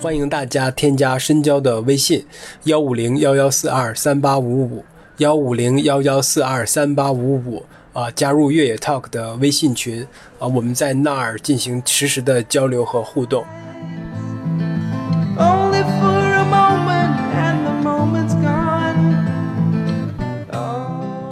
[0.00, 2.24] 欢迎大家添加深交的微信：
[2.64, 4.84] 幺五零幺幺四二三八五五
[5.16, 10.06] 幺五零幺幺四二三八五五啊，加入越野 Talk 的微信群
[10.38, 13.44] 啊，我们在那儿进行实时的交流和互动。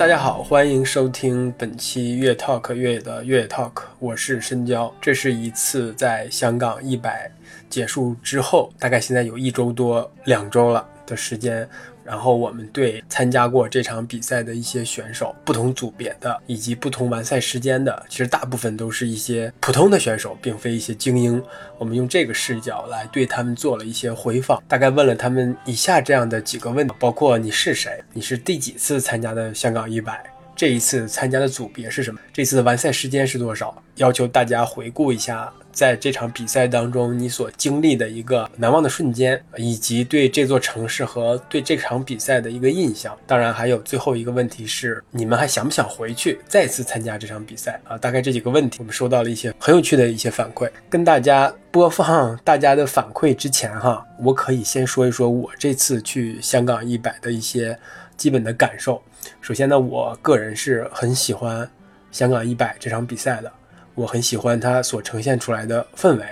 [0.05, 4.93] 大家好，欢迎收听本期越 Talk 越野的越野 Talk，我是深交。
[5.01, 7.31] 这是一次在香港一百。
[7.71, 11.67] 结束之后，大概现在有一周多、两周了的时间。
[12.05, 21.43] 然后我们对参加过这场比赛的一些选手，不同组别的以及不同完赛时间的，其实大部分都是一些普通的选手，并非一些精英。
[21.79, 28.03] 我们用这个视角来对他们做了一些回访，大概问了他们以下这样的几个问题：包括你是谁？
[28.13, 30.23] 你是第几次参加的香港一百？
[30.57, 32.21] 这一次参加的组别是什么？
[32.33, 33.83] 这次的完赛时间是多少？
[33.97, 35.53] 要求大家回顾一下。
[35.75, 43.15] 在这场比赛当中，你所经历的一个难忘的瞬间，以及对这座城市和对这场比赛的一个印象。
[43.27, 47.99] 当然，还有最后一个问题是，你们还想不想回去再次参加这场比赛啊？
[47.99, 50.71] 大概这几个问题，我们收到了一些很有趣的一些反馈。
[50.89, 57.77] 跟大家播放大家的反馈之前，哈，我可以先说一说我这次去香港一百的一些
[58.17, 59.03] 基本的感受。
[59.41, 61.69] 首先呢，我个人是很喜欢
[62.13, 63.51] 香港一百这场比赛的。
[63.95, 66.25] 我很喜欢它所呈现出来的氛围，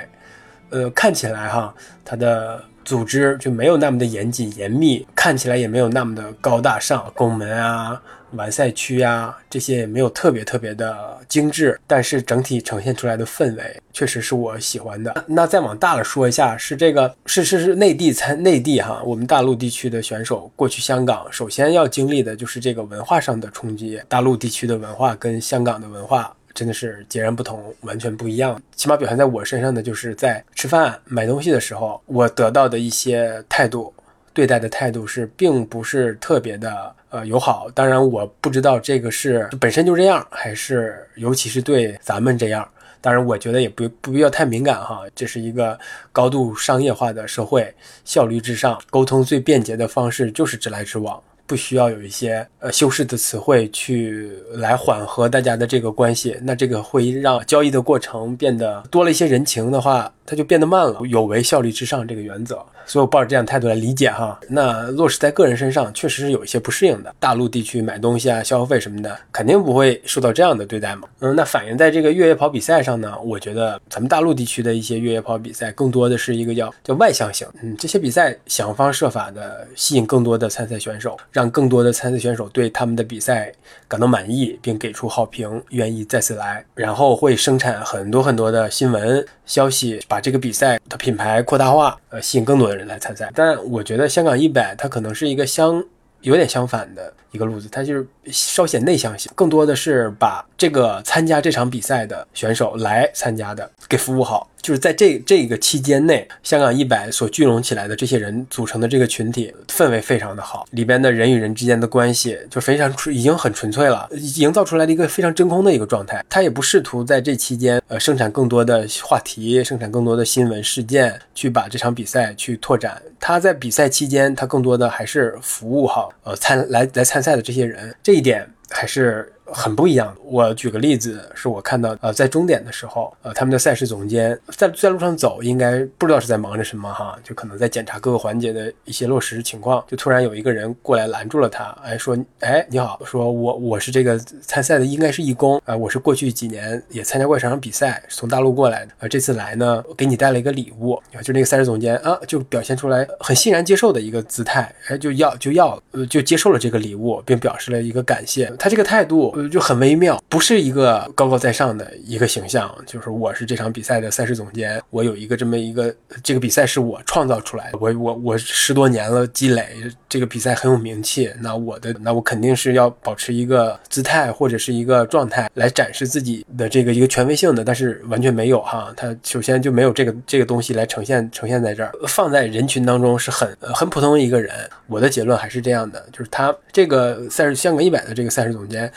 [0.70, 1.74] 呃，看起来哈，
[2.04, 8.02] 它的组织就没有那么的严谨严密，看起来也没有那么的高大上，拱门啊、
[8.32, 15.24] 完赛区啊这些也没有特别特别的精致，但是整体呈现出来的氛围确实是我喜欢的。
[15.28, 26.34] 那再往大了说一下，是这个是是是内地参内地哈，我们大陆地区的选手过去香港，首先要经历的就是这个文化上的冲击，大陆地区的文化跟香港的文化。
[26.54, 28.60] 真的是截然不同，完全不一样。
[28.74, 33.92] 起码表现在我身上的，就是在吃饭、买东西的时候，我得到的一些态度，
[34.32, 37.68] 对待的态度是，并不是特别的呃友好。
[37.74, 42.68] 当然，我不知道这个是本身就这样，还是尤其是对咱们这样。
[43.00, 45.02] 当然，我觉得也不不必要太敏感哈。
[45.14, 45.76] 这是一个
[46.12, 51.20] 高度商业化的社会，效率至上，沟通最便捷的方式就是直来直往。
[51.46, 62.58] 不需要有一些呃修饰的词汇去来缓和大家的这个关系，那这个会让交易的过程变得多了一些人情的话，它就变得慢了，有违效率至上这个原则。
[62.86, 64.40] 所以我抱着这样态度来理解哈。
[64.48, 67.14] 那落实在个人身上，确实是有一些不适应的。
[67.20, 71.06] 大陆地区买东西啊、消费什么的，肯定不会受到这样的对待嘛。
[71.20, 77.46] 嗯，那反映在这个越野跑比赛上呢，我觉得咱们大陆地区的一些越野跑比赛，更多的是一个叫叫外向型。
[77.62, 83.52] 嗯，这些比赛想方设法的吸引更多的参赛选手，让更多的参赛选手对他们的比赛
[83.86, 93.30] 感到满意，并给出好评，愿意再次来，然后会生产很多很多的新闻消息，把这个比赛的品牌扩大化，呃，吸引更多的人来参赛。
[93.34, 95.84] 但我觉得香港一百它可能是一个相
[96.20, 104.48] 有点相反的一个路子，它就是稍显内向型，更多的是把这个参加这场比赛的选手来参加的给服务好。
[104.62, 116.24] 就是在这这个期间内，香港一百所聚拢起来的这些人组成的这个群体，氛围非常的好，里边的人与人之间的关系就非常纯，已经很纯粹了，营造出来了一个非常真空的一个状态。
[116.28, 123.02] 他也不试图在这期间，呃，生产更多的话题，生产更多的新闻事件，去把这场比赛去拓展。
[123.18, 129.32] 他在比赛期间，他更多的还是服务好，呃，参来来参赛的这些人，这一点还是。
[129.52, 130.14] 很不一样。
[130.24, 159.30] 我举个例子，是我看到，呃，在终点的时候，呃，他们的赛事总监在在路上走，应该不知道是在忙着什么哈，就可能在检查各个环节的一些落实情况，就突然有一个人过来拦住了他，哎，说，哎，你好，说我我是这个参赛的，应该是义工，啊，我是过去几年也参加过一场比赛，从大陆过来的，啊，这次来呢，给你带了一个礼物，就那个赛事总监啊，就表现出来很欣然接受的一个姿态，哎，就要就要，呃，就接受了这个礼物，并表示了一个感谢，他这个态度。
[159.48, 169.66] 就很微妙，不是一个高高在上的一个形象，就是我是这场比赛的赛事总监，我有一个这么一个这个比赛是我创造出来的，我我我十多年了积累，
[170.08, 184.54] 这个比赛很有名气，那我的那我肯定是要保持一个姿态或者是一个状态来展示自己的这个一个权威性的，但是完全没有哈，他首先就没有这个这个东西来呈现呈现在这儿，放在人群当中是很很普通一个人，
[184.86, 188.90] 我的结论还是这样的，就是他这个赛事香港一百的这个赛事总监。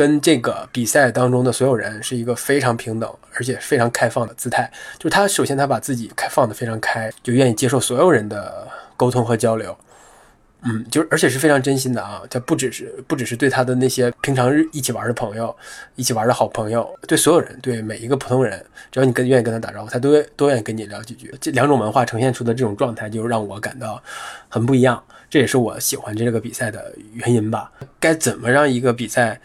[0.00, 8.66] 跟这个比赛当中的所有人是一个非常平等而且非常开放的姿态，就是他首先他把自己开放的非常开，就愿意接受所有人的
[8.96, 9.76] 沟通和交流。
[10.62, 15.54] 嗯，就是而且是非常真心的啊，他不只是不只是对他的那些平常日一起玩的朋友，
[15.96, 18.58] 一起玩的好朋友，对所有人，对每一个普通人，
[18.90, 21.30] 只要你跟愿意跟他打招呼，他都都愿意跟你聊几句。
[21.38, 24.02] 这两种文化呈现出的这种状态，就让我感到
[24.48, 25.02] 很不一样。
[25.28, 27.70] 这也是我喜欢这个比赛的原因吧。
[28.00, 29.38] 该怎么让一个比赛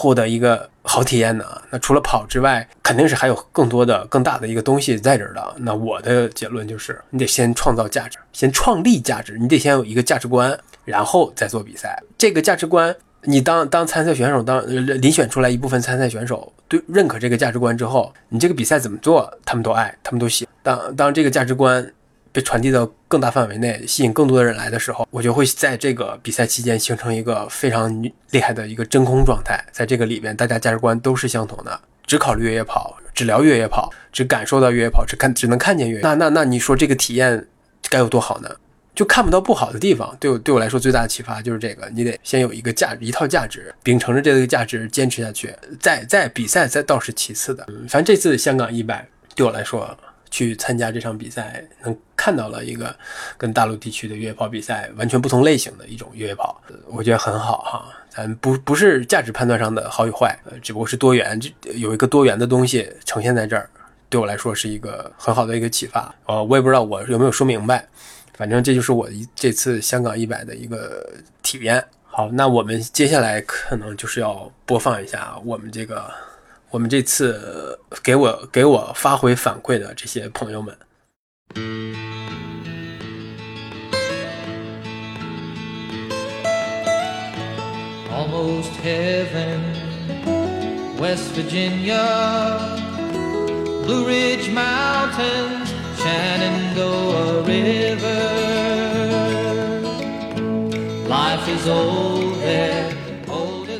[0.00, 1.44] 获得一个好体验呢？
[1.70, 5.54] 那除了跑之外，肯定是还有更多的、更大的一个东西在这儿的。
[5.56, 12.00] 那我的结论就是，你得先创造价值，先创立价值，你得先有一个价值观，然后再做比赛。
[12.16, 20.46] 这个价值观，你当当参赛选手，当 遴选出来一部分参赛选手对认可这个价值观之后，你这个比赛怎么做，他们都爱，他们都喜。
[20.62, 21.92] 当当这个价值观。
[22.38, 28.00] 被传递到更大范围内，吸引更多的人来的时候，我就会在这个比赛期间形成一个非常
[28.30, 29.60] 厉害的一个真空状态。
[29.72, 36.02] 在这个里面，大家价值观都是相同的，只考虑越野跑，只聊越野跑，只感受到越野跑，只看只能看见越野。
[36.02, 37.44] 那那那，你说这个体验
[37.90, 38.48] 该有多好呢？
[38.94, 40.16] 就看不到不好的地方。
[40.20, 45.52] 对我对我来说，最大的启发就是这个：你得先有一个价值，一套价值，秉承着这个价值坚持下去。
[45.80, 47.66] 再再比赛，再倒是其次的。
[47.88, 49.98] 反正这次香港一百对我来说。
[50.30, 52.94] 去参加这场比赛，能看到了一个
[53.36, 57.92] 跟大陆地区的越野跑比赛完全不同类型的一种越野跑，我觉得很好哈。
[58.08, 63.70] 咱不不是价值判断上的好与坏，呃，只不过是多元，这有一个多元的东西呈现在这儿，
[64.08, 66.12] 对我来说是一个很好的一个启发。
[66.26, 67.86] 呃，我也不知道我有没有说明白，
[68.34, 71.08] 反正这就是我这次香港一百的一个
[71.42, 71.84] 体验。
[72.04, 76.27] 好，那我们接下来可能就是要播放一下我们这个。
[76.70, 80.76] 我们这次给我给我发回反馈的这些朋友们。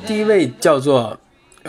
[0.06, 1.18] 第一位叫做。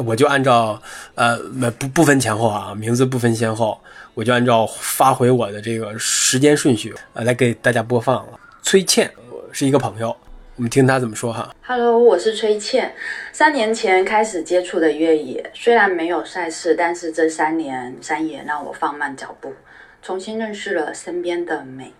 [0.06, 0.81] 我就按照，
[1.16, 1.38] 呃，
[1.78, 3.80] 不不分前后啊，名字不分先后，
[4.13, 8.40] 我就按照发回我的这个时间顺序，呃，来给大家播放了。
[8.62, 9.12] 崔倩
[9.51, 10.16] 是一个朋友，
[10.56, 11.54] 我们听他怎么说哈。
[11.66, 12.94] Hello，我是崔倩，
[13.34, 19.54] 三年前开始接触的越野，虽然没有赛事，但是这三年山野让我放慢脚步，
[20.02, 21.94] 重新认识了身边的美。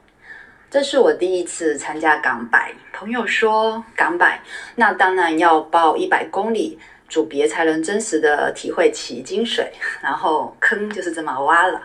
[0.72, 4.40] 这是我第一次参加港百，朋友说港百，
[4.76, 6.78] 那当然要报一百公里。
[7.10, 9.68] 组别才能真实的体会其精髓，
[10.02, 11.82] 然后坑就是这么挖了。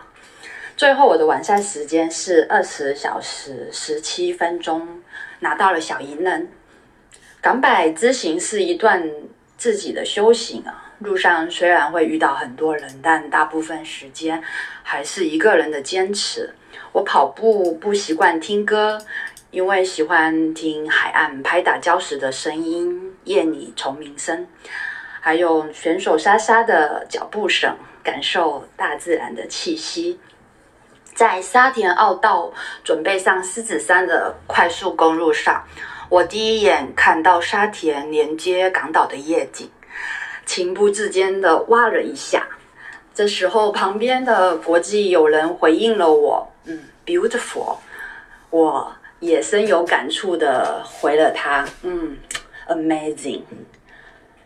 [0.77, 5.01] 最后我的完赛时间是二十小时十七分钟，
[5.39, 6.49] 拿到了小银人。
[7.41, 9.09] 港百之行是一段
[9.57, 14.43] 自己的修行啊，路上虽然会遇到很多人，但大部分时间
[14.83, 16.53] 还是一个人的坚持。
[16.91, 18.99] 我跑步不习惯听歌，
[19.51, 24.45] 因为喜欢听海岸拍打礁石的声音，夜里虫鸣声。
[25.25, 30.19] 还有选手沙沙的脚步声，感受大自然的气息。
[31.15, 35.63] 在沙田澳道准备上狮子山的快速公路上，
[36.09, 39.67] 我第一眼看到沙田连接港岛的夜景，
[40.45, 42.47] 情不自禁的哇了一下。
[43.15, 47.77] 这时候，旁边的国际友人回应了我：“嗯，beautiful。”
[48.51, 52.15] 我也深有感触的回了他：“嗯
[52.67, 53.41] ，amazing。”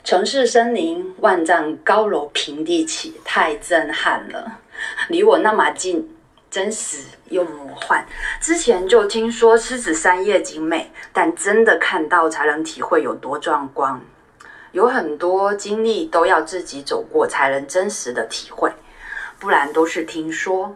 [0.04, 4.60] 城市森林，万丈高楼平地起，太震撼了！
[5.10, 6.18] 离我那么近，
[6.50, 8.04] 真实又魔幻。
[8.42, 14.02] 之前就听说狮子山夜景美，但真的看到才能体会有多壮观。
[14.72, 18.72] 有很多经历都要自己走过，才能真实的体会，
[19.38, 20.76] 不然都是听说。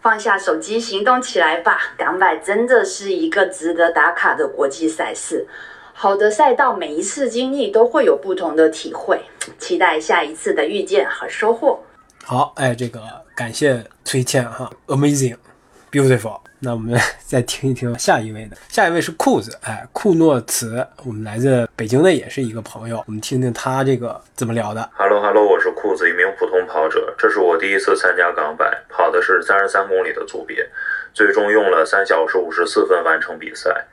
[0.00, 1.78] 放下手机，行动起来吧！
[1.96, 5.46] 港百真的是一个值得打卡的国际赛事。
[5.96, 9.18] 好的赛道，每一次经历都会有不同的体会，
[9.58, 11.80] 期待下一次的遇见和收获。
[12.24, 13.00] 好，哎，这个
[13.34, 16.40] 感谢崔倩哈，amazing，beautiful。
[16.58, 24.90] 那我们再听一听下一位的，下一位是裤子，哎，库诺茨，我们来自北京的，也是一个朋友，我们听听他这个怎么聊的。
[24.96, 30.68] Hello，Hello，我是裤子，一名普通跑者，这是我第一次参加港百，跑的是三十三公里的组别，
[31.14, 33.86] 最终用了三小时五十四分完成比赛。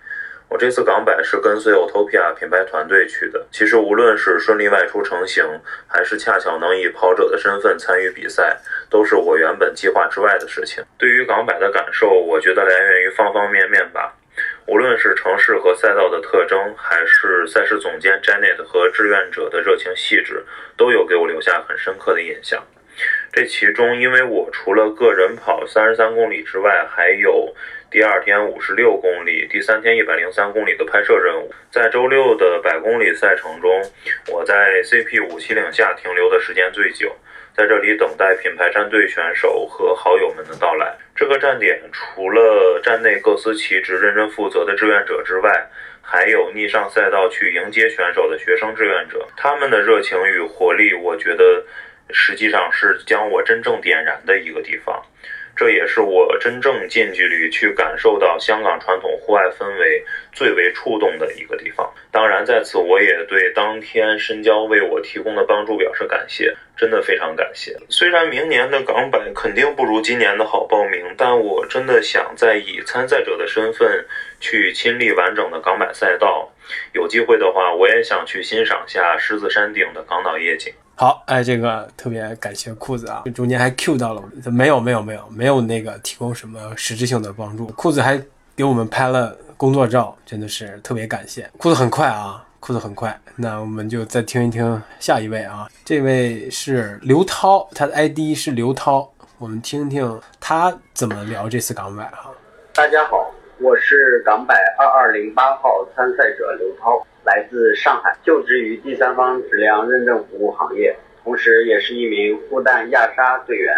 [0.51, 3.41] 我这次港百是跟随 Otopia 品牌团队去的。
[3.53, 5.45] 其实无论是顺利外出成型，
[5.87, 10.83] 还是恰巧能以跑者的身份参与比赛，都是我原本计划之外的事情。
[10.97, 14.13] 对于港百的感受，我觉得来源于方方面面吧。
[14.67, 20.43] 无论是城市和赛道的特征，还是赛事总监 Janet 和志愿者的热情细致，
[20.75, 22.61] 都有给我留下很深刻的印象。
[23.31, 27.55] 这其中，因为我除了个人跑三十三公里之外，还有。
[27.91, 31.53] 第二天五十六公里，第三天一百零三公里的拍摄任务。
[31.69, 33.69] 在周六的百公里赛程中，
[34.29, 37.13] 我在 CP 五七零下停留的时间最久，
[37.53, 40.95] 在这里等待品牌战队选手和好友们的到来。
[41.13, 45.51] 这个站点除了站内各司其职、认真负责的志愿者之外，
[46.01, 51.61] 还有逆上赛道去迎接选手的学生志愿者，他们的热情与活力，我觉得
[52.11, 55.05] 实际上是将我真正点燃的一个地方。
[55.61, 60.03] 这也是我真正近距离去感受到香港传统户外氛围
[60.33, 61.87] 最为触动的一个地方。
[62.09, 67.77] 当然，在此我也对当天深交为我提供的帮助表示感谢，真的非常感谢。
[67.89, 74.07] 虽然明年的港百肯定不如今年的好报名，但我真的想在以参赛者的身份
[74.39, 76.51] 去亲历完整的港百赛道。
[76.93, 80.73] 有机会的话，我也想去欣赏下狮子山顶的港岛夜景。
[81.01, 88.21] 好，哎，这个特别感谢裤子啊，中间还 Q 到了，没有没有没有没有那个提供什么实质性的帮助，裤子还
[88.55, 91.49] 给我们拍了工作照，真的是特别感谢。
[91.57, 102.29] 裤子很快啊，裤子很快，那我们就再听一听下一位啊，这位是刘涛，他的 ID 是刘涛，我们听听他怎么聊这次港百哈。
[102.75, 107.03] 大家好，我是港百二二零八号参赛者刘涛。
[107.23, 113.75] 来自上海，就职于第三方质量认证服务行业，同时也是一名复旦亚沙队员、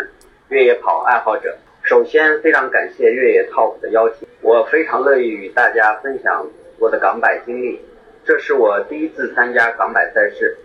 [0.47, 1.53] 越野跑爱好者。
[1.81, 6.47] 首先，非常感谢越野 Top 的邀请，我非常乐意与大家分享
[6.79, 7.81] 我的港百经历。
[8.23, 10.57] 这是我第一次参加港百赛事，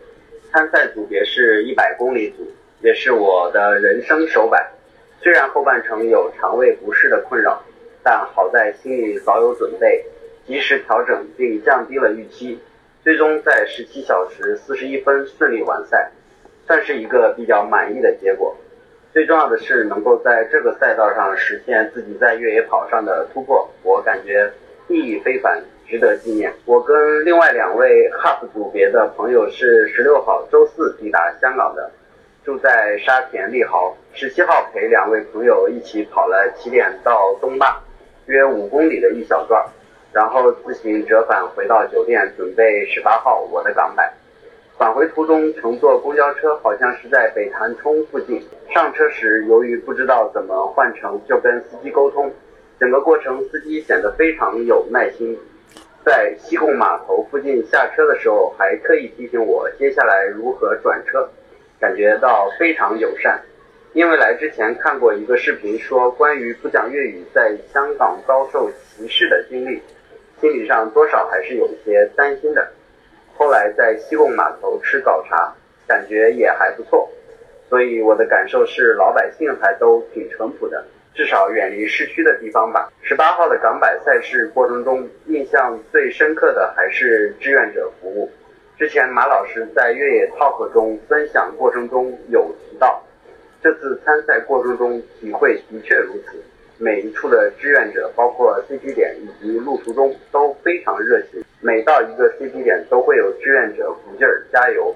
[0.53, 2.49] 参赛组别是一百公里组，
[2.81, 4.71] 也是我的人生首百。
[5.21, 7.61] 虽然后半程有肠胃不适的困扰，
[8.05, 10.05] 但好在心里早有准备，
[10.47, 12.57] 及时调整并降低了预期。
[13.03, 16.11] 最终在十七小时四十一分顺利完赛，
[16.67, 18.57] 算是一个比较满意的结果。
[19.13, 24.53] 最重要的是能够在这个赛道上实现自己在越野跑上的突破，我感觉
[24.89, 26.53] 意义非凡，值得纪念。
[26.67, 31.91] 我跟另外两位 HUP 组别的朋友是十六号周四抵达香港的，
[32.45, 33.97] 住在沙田利豪。
[34.13, 37.81] 十七号陪两位朋友一起跑了起点到东坝，
[38.27, 39.65] 约五公里的一小段。
[40.19, 44.13] 然后自行折返回到酒店，准备十八号我的港版。
[44.77, 48.43] 返回途中乘坐公交车，好像是在北潭冲附近。
[48.75, 52.33] 上车时由于不知道怎么换乘，就跟司机沟通。
[52.81, 55.39] 整个过程司机显得非常有耐心，
[56.05, 61.29] 在西贡码头附近下车的时候，还特意提醒我接下来如何转车，
[61.79, 63.41] 感觉到非常友善。
[63.93, 69.81] 因为来之前看过一个视频，说关于不讲粤语在香港遭受歧视的经历。
[70.41, 72.69] 心理上多少还是有些担心的。
[73.37, 75.55] 后来在西贡码头吃早茶，
[75.87, 77.09] 感觉也还不错。
[77.69, 82.91] 所以我的感受是，老百姓还都挺淳朴的，至少远离市区的地方吧。
[83.03, 88.31] 十八号的港百赛事过程中，印象最深刻的还是志愿者服务。
[88.79, 93.05] 之前马老师在越野 talk 中分享过程中有提到，
[93.63, 96.43] 这次参赛过程中体会的确如此。
[96.81, 101.43] 每一处的志愿者，包括 CP 点以及路途中都非常热情。
[101.61, 104.95] 每到一个 CP 点，都会有志愿者鼓劲儿加油，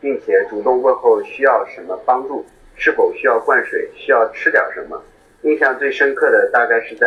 [0.00, 5.00] 并且主动问候需要什么帮助，是否需要灌水，需要吃点什么。
[5.42, 7.06] 印象最深刻的大概是在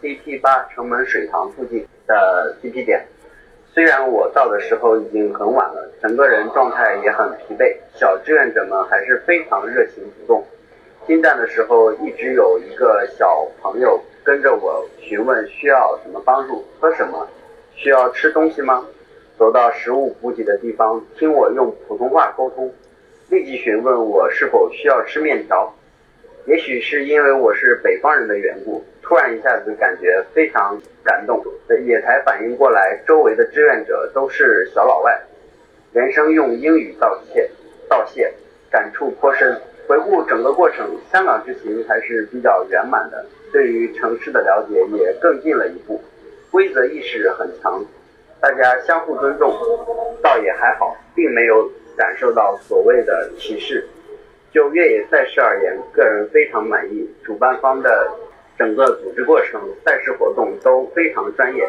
[0.00, 3.04] CP 八城门水塘附近的 CP 点。
[3.72, 10.46] 虽然我到的时候已经很晚了，整个人状态也很疲惫，小志愿者们还是非常热情主动。
[11.06, 17.28] 进站的时候，一直有一个小朋友跟着我询问需要什么帮助，喝什么，
[17.76, 18.84] 需要吃东西吗？
[19.38, 22.72] 走到食物补给的地方，听我用普通话沟通，
[23.30, 25.72] 立即询问我是否需要吃面条。
[26.46, 31.40] 也许是因为我是北方人的缘故，突然一下子感觉非常感动，
[31.86, 35.20] 也才反应过来，周围的志愿者都是小老外，
[35.92, 37.48] 连声用英语道歉，
[37.88, 38.32] 道谢，
[38.70, 39.56] 感触颇深。
[39.86, 46.00] 回顾整个过程，香港之行还是比较圆满的，对于城市的了解也更进了一步，
[46.50, 47.84] 规则意识很强，
[48.40, 49.52] 大家相互尊重，
[50.20, 53.86] 倒也还好，并没有感受到所谓的歧视。
[54.52, 58.10] 就越野赛事而言，个人非常满意，主办方的
[58.58, 61.68] 整个组织过程、赛事活动都非常专业。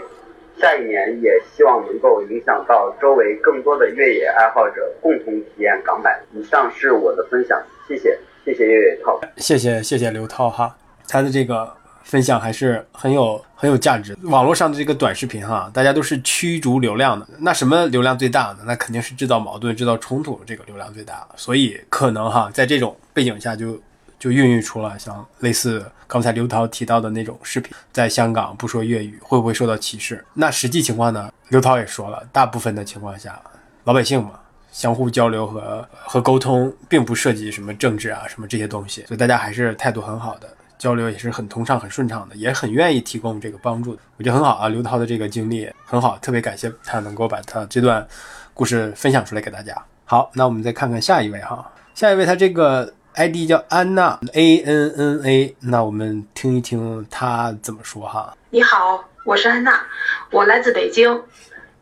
[0.60, 6.20] 下一年也希望能够影响到周围更多的越野爱好者，共同体验港版。
[6.34, 7.62] 以上是我的分享。
[7.88, 10.76] 谢谢，谢谢越野涛，谢谢谢谢刘涛哈，
[11.08, 11.72] 他的这个
[12.04, 14.18] 分享还是很有很有价值。
[14.24, 18.58] 网络上的这个短视频哈，大家都是驱逐流量的，那什么流量最大呢？
[18.66, 21.26] 那肯定是制造矛盾、制造冲突这个流量最大。
[21.36, 23.80] 所以可能哈，在这种背景下就
[24.20, 30.24] 就孕育出了像类似刚才刘涛提到的那种视频，在香港不说粤语会不会受到歧视？
[30.34, 31.32] 那实际情况呢？
[31.50, 33.40] 刘涛也说了，大部分的情况下，
[33.84, 34.32] 老百姓嘛，
[34.72, 40.48] 相互交流和和沟通，并不涉及什么政治啊什么这些东西，所以大家还是态度很好的。
[40.78, 43.98] 交流也是很通畅、很顺畅的，也很愿意提供这个帮助。
[44.18, 48.08] 我觉得很好啊，刘涛的这个经历很好，特别感谢他能够把他这段
[48.54, 49.76] 故事分享出来给大家。
[50.06, 58.38] 好，那我们再看看下一位哈，下一位他这个 ID 叫安娜 A N N A，那我们听一听她怎么说哈。
[58.52, 59.88] 你好，我是安娜，
[60.30, 61.24] 我来自北京，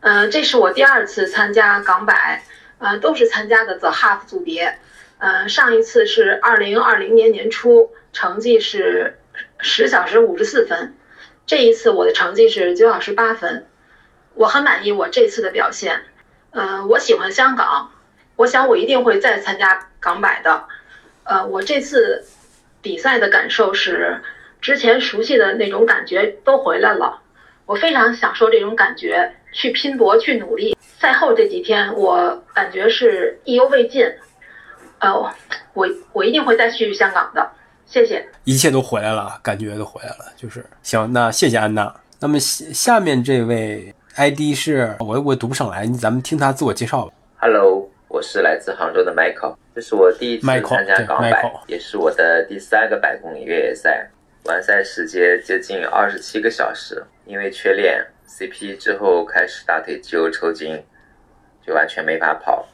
[0.00, 2.42] 嗯，这是我第二次参加港百，
[2.78, 4.78] 呃，都是参加的 The Half 组别，
[5.18, 7.90] 呃，上一次是二零二零年年初。
[8.14, 9.18] 成绩是
[9.58, 10.96] 十小时五十四分，
[11.44, 13.66] 这一次我的成绩是九小时八分，
[14.32, 16.00] 我很满意我这次的表现。
[16.52, 17.90] 嗯，我喜欢香港，
[18.36, 20.64] 我想我一定会再参加港百的。
[21.26, 22.24] 呃，我这次
[22.80, 24.20] 比赛的感受是，
[24.60, 27.20] 之前熟悉的那种感觉都回来了，
[27.66, 30.76] 我非常享受这种感觉，去拼搏，去努力。
[30.98, 34.06] 赛后这几天，我感觉是意犹未尽。
[35.00, 35.12] 呃，
[35.74, 37.50] 我我一定会再去香港的。
[37.86, 41.12] 谢谢，一切都回来了，感觉都回来了，就是行。
[41.12, 41.92] 那谢谢安娜。
[42.20, 47.12] 那么下下面这位 ID 是我我读不上来，咱们听他自我介绍吧。
[47.38, 54.08] Hello，我是来自杭州的 Michael，这是我第一次参加港百，也是我的第三个百公里越野赛，
[54.44, 57.04] 完赛时间接近二十七个小时。
[57.26, 60.82] 因为缺练 CP 之后开始大腿肌肉抽筋，
[61.60, 62.66] 就完全没法跑。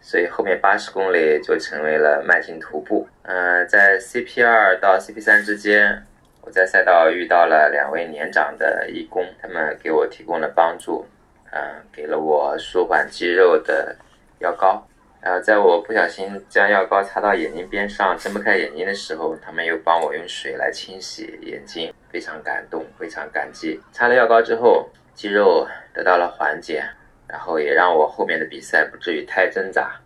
[0.00, 3.08] 所以后面八十公里就成为了慢性徒步。
[3.22, 6.00] 嗯，在 CP 二到 CP 三之间，
[6.42, 11.04] 我在赛道遇到了两位年长的义工，他们给我提供了帮助，
[11.50, 11.60] 嗯，
[11.92, 13.96] 给了我舒缓肌肉的
[14.38, 14.86] 药膏。
[15.28, 23.78] 然后在我不小心将药膏擦到眼睛边上，睁不开眼睛的时候，他们又帮我用水来清洗眼睛，非常感动，非常感激。
[23.92, 26.82] 擦了药膏之后，肌肉得到了缓解。
[27.26, 30.00] 然后也让我后面的比赛不至于太挣扎，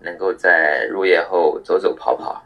[0.00, 2.44] 能够在入夜后走走跑跑，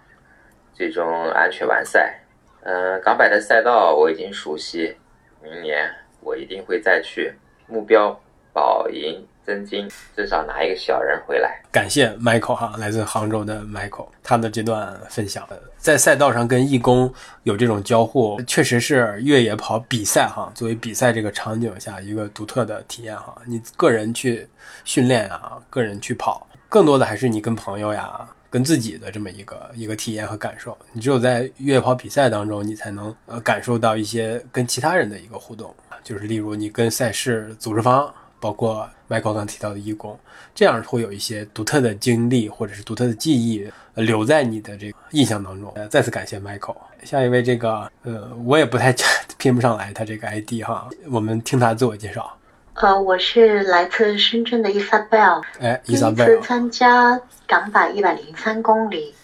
[0.74, 2.20] 最终安全完赛。
[2.60, 4.98] 嗯，港百的赛道我已经熟悉，
[5.42, 7.32] 明年我一定会再去，
[7.66, 8.20] 目标
[8.52, 9.26] 保赢。
[9.46, 11.62] 真金，至少拿一个小人回来。
[11.70, 17.12] 感谢 Michael 哈，来自杭州的 Michael，他的这段分享，在赛道上跟义工
[17.44, 23.40] 有这种交互，确实是越野跑比赛哈，作为比赛这个场景下一个独特的体验哈。
[23.46, 24.48] 你个人去
[24.84, 30.76] 训练啊，个人去跑，更多的还是你跟朋友呀，跟自己的这么一个一个体验和感受。
[30.92, 38.12] 你只有在越野跑比赛当中，你才能呃感受到一些跟其他人的一个互动，就是例如你跟赛事组织方。
[38.40, 40.18] 包括 Michael 刚提到的义工，
[40.54, 45.72] 这样会有一些独特的经历或者是独特的记忆留在你的这个印象当中。
[45.76, 46.76] 呃再次感谢 Michael。
[47.04, 48.94] 下一位这个，呃，我也不太
[49.38, 52.36] 拼不上来他这个 ID 哈，我们听他自我介绍。
[52.74, 59.14] 呃，我是来自深圳的 Isabel，哎，Isabel，第一次参加港百一百零三公里。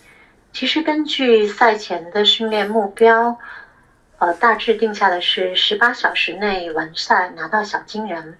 [0.53, 3.37] 其实根据赛前的训练目标，
[4.18, 8.38] 呃，大致定下的是十八小时内完赛，拿到小金人。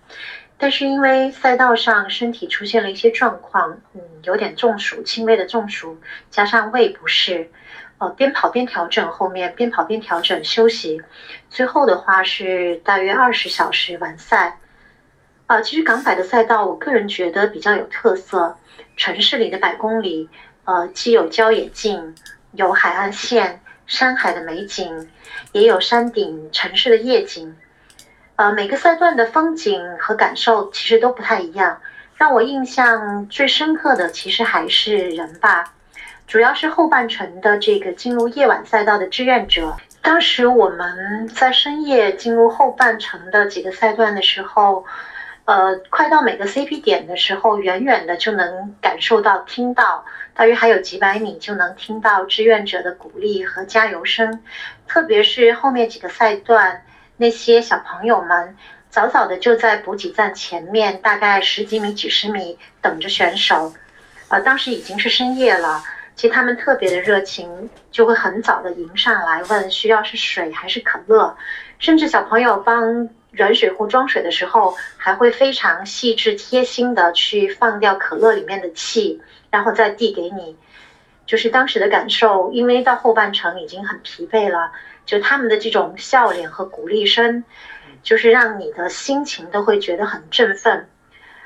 [0.63, 5.99] 但是因为赛道上身体出现了一些状况，嗯，有点中暑，轻微的中暑，
[6.31, 7.51] 加上胃不适，
[7.99, 11.03] 呃，边跑边调整，后面边跑边调整休息，
[11.51, 14.61] 最后的话是大约二十小时完赛。
[15.49, 18.57] 啊，其实港百的赛道，我个人觉得比较有特色，
[18.97, 20.29] 城市里的百公里，
[20.63, 22.15] 呃，既有郊野径，
[22.53, 25.09] 有海岸线、山海的美景，
[25.51, 27.57] 也有山顶城市的夜景。
[28.37, 31.81] 呃，每个赛段的风景和感受其实都不太一样。
[32.17, 35.73] 让我印象最深刻的，其实还是人吧，
[36.29, 39.77] 主要是后半程的这个进入夜晚赛道的志愿者。
[40.01, 44.85] 当时我们在深夜进入后半程的几个赛段的时候，
[45.45, 54.43] 呃，快到每个 CP 点的时候，远远的就能感受到、听到，大约还有几百米就能听到志愿者的鼓励和加油声，
[54.87, 56.83] 特别是后面几个赛段。
[57.23, 58.57] 那些小朋友们
[58.91, 63.73] 早早的就在补给站前面，大概十几米、几十米等着选手。
[64.27, 65.85] 呃，当时已经是深夜了，
[66.17, 71.37] 其实他们特别的热情，就会很早的迎上来问需要是水还是可乐，
[71.79, 80.57] 甚至小朋友帮软水壶装水的时候，还会非常细致贴心的去放掉可乐里面的气，然后再递给你。
[81.25, 84.73] 就是当时的感受，因为到后半程已经很疲惫了。
[85.05, 87.45] 就他们的这种笑脸和鼓励声，
[88.03, 90.89] 就是让你的心情都会觉得很振奋。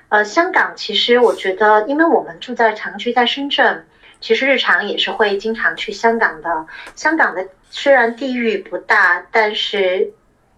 [0.09, 3.85] 呃，香港其实我觉得，因为我们住在长居在深圳，
[4.21, 6.67] 其实日常也是会经常去香港的。
[6.95, 10.13] 香港的虽然地域不大，但是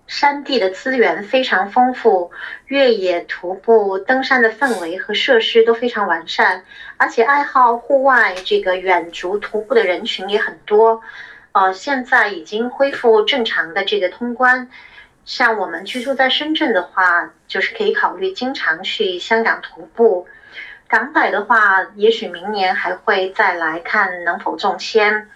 [0.06, 2.30] 山地的资源非常丰富，
[2.66, 6.64] 越野、徒步、登山的氛围和设施都非常完善，
[6.96, 11.02] 而且爱好户外这个远足徒步的人群也很多。
[11.52, 14.68] 呃，现在已经恢复正常的这个通关。
[15.24, 20.26] 像我们居住在深圳的话，就是可以考虑经常去香港徒步。
[20.86, 25.28] 港百的话，也许明年还会再来看能否中签。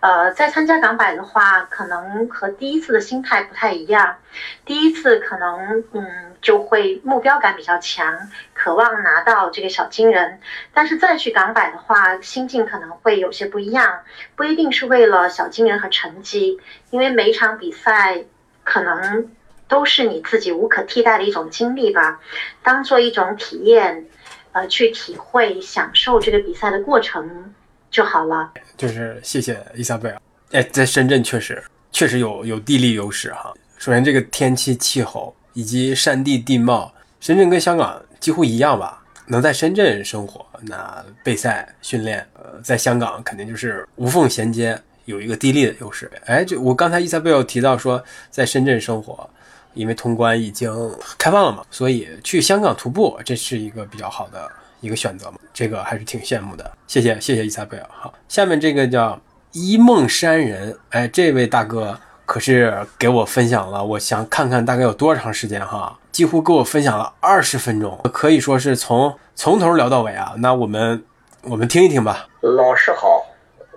[0.00, 4.16] 呃，在参加港百的话，可能和第一次的心态不太一样。
[4.64, 10.38] 第一次可能嗯就会目标感比较强，渴望拿到这个小金人。
[10.72, 13.98] 但是再去港百的话，心境可能会有些不一样，
[14.36, 16.56] 不一定是为了小金人和成绩，
[16.90, 18.22] 因为每场比赛
[18.62, 19.28] 可能。
[19.68, 22.20] 都是你自己无可替代的一种经历吧，
[22.62, 24.06] 当做一种体验，
[24.52, 27.52] 呃，去体会、享受这个比赛的过程
[27.90, 28.52] 就好了。
[28.76, 30.22] 就是谢谢伊莎贝尔。
[30.52, 33.52] 哎，在深圳确实确实有有地利优势哈。
[33.76, 39.02] 首先这个天气、气候以及山地地貌，深圳跟香港几乎一样吧。
[39.26, 46.08] 能在深圳生活，那备赛训练，呃，在香港肯定就是无缝衔接，有一个地利的优势。
[46.26, 49.28] 哎，就我刚才伊萨贝尔提到说，在深圳生活。
[49.74, 50.72] 因为通关已经
[51.18, 55.36] 开放了嘛，所以去香港徒步，这是一个比较好的一个选择嘛。
[55.52, 56.72] 这个还是挺羡慕的。
[56.86, 57.86] 谢谢谢谢伊萨贝尔。
[57.92, 59.20] 好，下面这个叫
[59.52, 70.34] 一梦山人，哎，这位大哥可是给我分享了，我想看看大概有多长时间哈，几乎给我分享了二十分钟，可以说是从从头聊到尾啊。
[70.38, 71.04] 那我们
[71.42, 72.26] 我们听一听吧。
[72.40, 73.24] 老师好，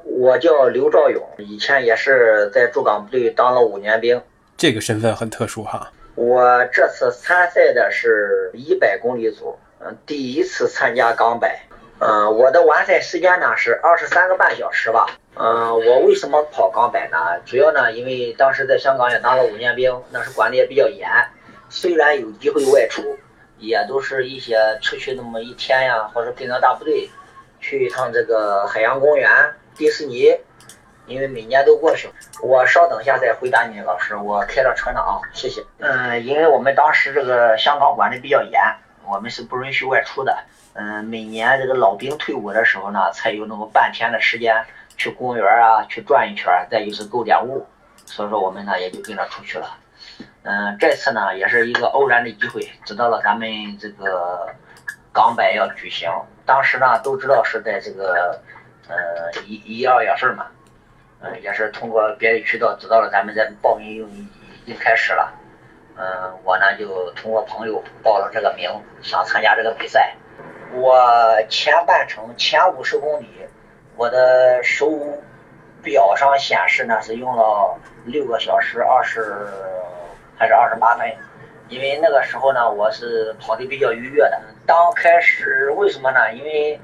[0.04, 4.20] 我叫刘兆勇，以前也是在驻港部队当了五年兵。
[4.58, 5.92] 这个身份很特殊哈。
[6.16, 11.62] 我这次参赛的是一百公里组，嗯，第一次参加港百，
[12.00, 15.06] 嗯，我的完赛时间呢是二十三个半小时吧。
[15.36, 17.18] 嗯，我为什么跑港百呢？
[17.46, 21.10] 主要呢，因为当时在香港也当了五年兵，那时管的也比较严。
[21.70, 23.18] 虽然有机会外出，
[23.58, 27.10] 也都是一些出去那么一天呀，或者跟着大部队
[27.60, 29.30] 去一趟这个海洋公园、
[29.76, 30.36] 迪士尼。
[31.06, 32.08] 因为每年都过去，
[32.40, 35.66] 我稍等一下再回答你，老师，我开着车呢啊，谢谢。
[35.80, 38.62] 嗯，因为我们当时这个香港管的比较严，
[39.08, 40.38] 我们是不允许外出的。
[40.74, 44.64] 嗯，每年这个老兵退伍的时候呢，才有那么半天的时间
[44.96, 47.66] 去公园啊去转一圈，再就是购点物，
[48.06, 49.78] 所以说我们呢也就跟着出去了。
[50.44, 54.48] 嗯，这次呢也是一个偶然的机会，知道了咱们这个
[55.12, 56.10] 港百要举行，
[56.46, 58.40] 当时呢都知道是在这个
[58.88, 60.46] 呃一一二月份嘛。
[61.22, 64.28] 嗯，也是通过别的渠道知道了咱们这报名已
[64.64, 65.34] 已经开始了。
[65.98, 68.70] 嗯，我呢就通过朋友报了这个名，
[69.02, 70.16] 想参加这个比赛。
[70.76, 71.02] 我
[71.50, 73.28] 前半程前五十公里，
[73.96, 74.88] 我的手
[75.82, 79.48] 表上显示呢是用了六个小时二十
[80.38, 81.12] 还是二十八分。
[81.70, 84.42] 因为那个时候呢，我是跑的比较愉悦的。
[84.66, 86.34] 刚开始为什么呢？
[86.34, 86.80] 因为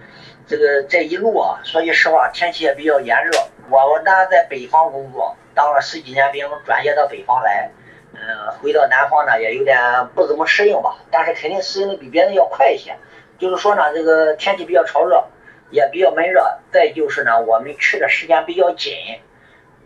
[0.47, 3.31] 这个这一路啊，说句实话，天气也比较炎热。
[3.69, 7.69] 我我呢在北方工作，当了十几年兵，转业到北方来，
[8.13, 9.79] 嗯，回到南方呢也有点
[10.13, 12.95] 不怎么适应吧，但是肯定适应的比别人要快一些。
[13.37, 15.23] 就是说呢，这个天气比较潮热，
[15.71, 18.93] 也比较闷热，再就是呢，我们去的时间比较紧，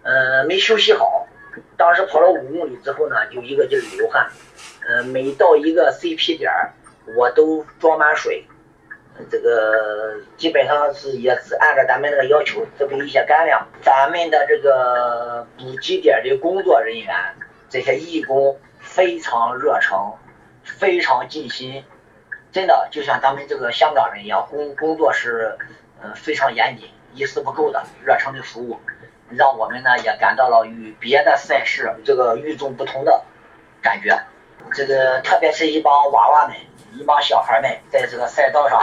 [0.03, 1.27] 嗯，没休息好。
[1.75, 4.29] 当时跑了五公里之后呢，就一个劲儿流汗，
[4.87, 6.71] 嗯，每到一个 CP 点儿，
[7.17, 8.45] 我都装满水。
[9.29, 13.67] 这个基本上是也是按照咱们那个要求准备一些干粮。
[13.81, 17.13] 咱们的这个补给点的工作人员，
[17.69, 20.13] 这些义工非常热诚，
[20.63, 21.83] 非常尽心，
[22.51, 25.57] 真的就像咱们这个香港人一样，工工作是
[26.01, 28.79] 嗯非常严谨，一丝不苟的热诚的服务，
[29.29, 33.23] 让我们呢也感到了与别的赛事这个与众不同的
[33.81, 34.19] 感觉。
[34.73, 36.55] 这个特别是一帮娃娃们，
[36.93, 38.81] 一帮小孩们在这个赛道上。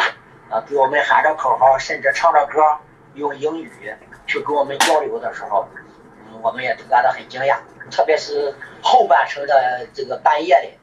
[0.49, 2.63] 啊，给我们喊着口号，甚至唱着歌，
[3.15, 3.69] 用英语
[4.29, 5.67] 去跟我们交流的时候，
[6.29, 7.57] 嗯，我们也都感到很惊讶。
[7.91, 10.79] 特别是后半程的这个半夜里，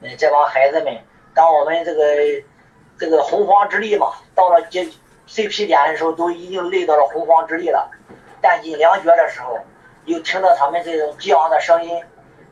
[0.00, 0.96] 嗯，这帮孩子们，
[1.40, 2.04] 当我们这个
[2.98, 4.86] 这个洪荒之力嘛，到了接
[5.26, 7.90] CP 点的时候，都已经累到了洪荒之力了。
[8.42, 9.58] 弹尽粮绝的时候，
[10.04, 12.04] 又听到他们这种激昂的声音，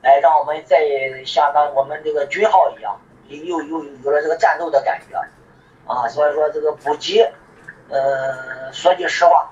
[0.02, 0.78] 哎，让我们再
[1.26, 2.98] 像当我们这个军号一样，
[3.28, 5.18] 又又有了这个战斗的感觉。
[5.86, 7.30] 啊，所以说这个补给，
[7.90, 9.50] 呃，说句实话，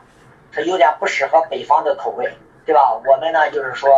[0.51, 2.27] 它有点不适合北方的口味，
[2.65, 2.99] 对吧？
[3.05, 3.91] 我们呢，就是说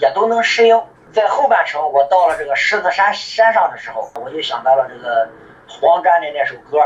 [0.00, 0.82] 也都能适应。
[1.14, 5.28] 在后半程，我到了这个狮子山山上的时候，我就想到了这个
[5.68, 6.80] 黄沾的那首歌，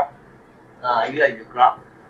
[0.87, 1.59] 啊，粤语歌，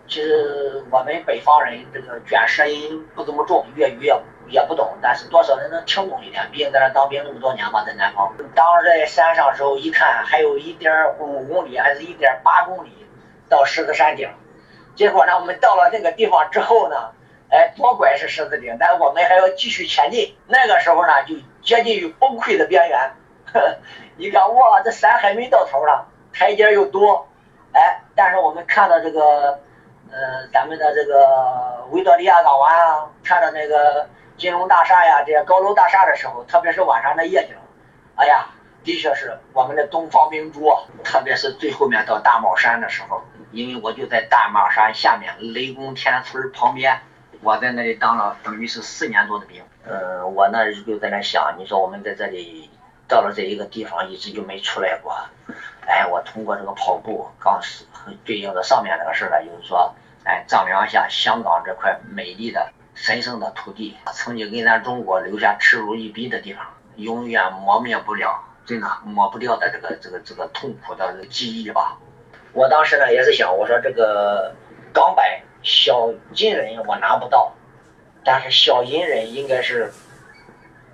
[0.06, 4.14] 其实我们北方人这个卷舌音不怎么重，粤语也
[4.48, 6.46] 也不懂，但是多少人能听懂一点。
[6.52, 8.30] 毕竟在那当兵那么多年嘛，在南方。
[8.54, 13.06] 当时在山上的时候，一看还有一点五公里，还是一点八公里
[13.48, 14.28] 到狮子山顶。
[14.94, 17.12] 结果呢，我们到了那个地方之后呢，
[17.50, 20.36] 哎，多拐是狮子顶，但我们还要继续前进。
[20.46, 23.12] 那个时候呢，就接近于崩溃的边缘。
[23.52, 23.76] 呵
[24.16, 27.26] 你看，哇，这山还没到头呢，台阶又多，
[27.72, 29.60] 哎，但是我们看到这个，
[30.12, 37.56] 呃，咱们的这个维多利亚港湾啊，看到那个金融大厦呀，这些高楼大厦的时候，特别是晚上的夜景，
[38.14, 38.46] 哎呀，
[38.84, 40.72] 的确是我们的东方明珠。
[41.02, 43.20] 特别是最后面到大帽山的时候。
[43.52, 47.00] 因为我就在大帽山下面雷公田村旁边，
[47.42, 49.62] 我在那里当了等于是四年多的兵。
[49.86, 52.68] 嗯，我那就在那想，你说我们在这里
[53.08, 55.16] 到了这一个地方，一直就没出来过。
[55.86, 57.84] 哎，我通过这个跑步，刚是
[58.24, 66.64] 对应的上面那个事儿就是说，哎，丈量一下香港这块美丽的神圣的土地，曾经给咱中国留下耻辱一笔的地方，
[66.96, 71.98] 永远磨灭不了，真的抹不掉的这个这个这个痛苦的记忆吧。
[72.52, 74.54] 我当时呢也是想，我说这个
[74.92, 77.52] 港百小金人我拿不到，
[78.24, 79.92] 但是小银人应该是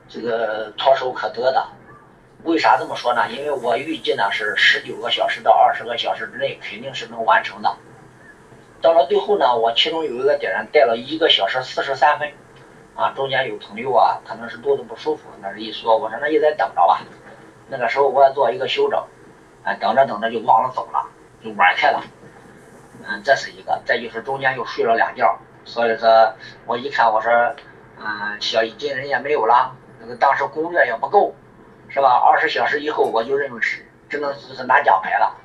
[0.09, 1.67] 这个唾手可得的。
[2.43, 3.29] 为啥这么说呢？
[3.31, 7.77] 因为我预计呢是十九个小时到二十个小时之内肯定是能完成的。
[8.81, 12.33] 到了最后呢，我其中有一个点带了一个小时四十三分，
[12.95, 17.03] 啊，中间有朋友啊，可能是肚子不舒服，那是一说，我说那就再等着吧。
[17.69, 19.03] 那个时候我也做一个休整，
[19.65, 21.11] 啊，等着等着就忘了走了。
[21.45, 22.03] 就玩开了，
[23.09, 26.35] 嗯，这是一个，再就是中间又睡了两觉，所以说，
[26.67, 27.31] 我一看，我说，
[27.99, 31.35] 嗯，小一金人也没有了，那个当时攻略也不够，
[31.89, 32.21] 是吧？
[32.27, 35.37] 二十小时以后，我就认为是只能是拿奖牌了。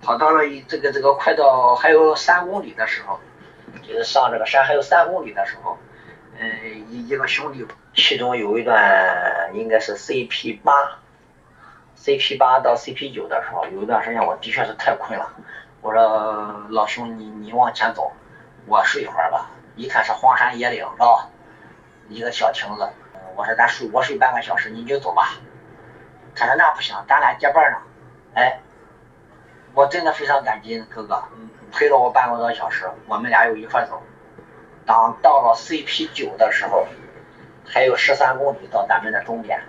[0.00, 3.18] 跑到了这个这个快到还有三公里的时候，
[3.82, 5.76] 就是上这个山还有三公里的时候，
[6.38, 11.00] 嗯，一一个兄弟，其中有一段应该是 CP 八。
[11.98, 15.28] CP 八到 CP 九的时候，有一段时间我的确是太困了。
[15.86, 18.10] 我说老兄，你你往前走，
[18.66, 19.48] 我睡一会儿吧。
[19.76, 21.28] 一看是荒山野岭，是吧？
[22.08, 22.88] 一个小亭子。
[23.36, 25.34] 我说咱睡，我睡半个小时，你就走吧。
[26.34, 27.78] 他说那不行，咱俩结伴呢。
[28.34, 28.58] 哎，
[29.74, 31.22] 我真的非常感激哥哥，
[31.70, 34.02] 陪了我半个多小时，我们俩又一块走。
[34.84, 36.84] 当到了 CP 九的时候，
[37.64, 39.62] 还有十三公里到咱们的终点，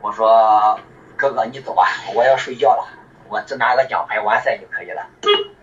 [0.00, 0.80] 我说。
[1.14, 2.88] 哥哥，你走吧，我要睡觉了。
[3.28, 5.06] 我只拿个奖牌完赛就可以了。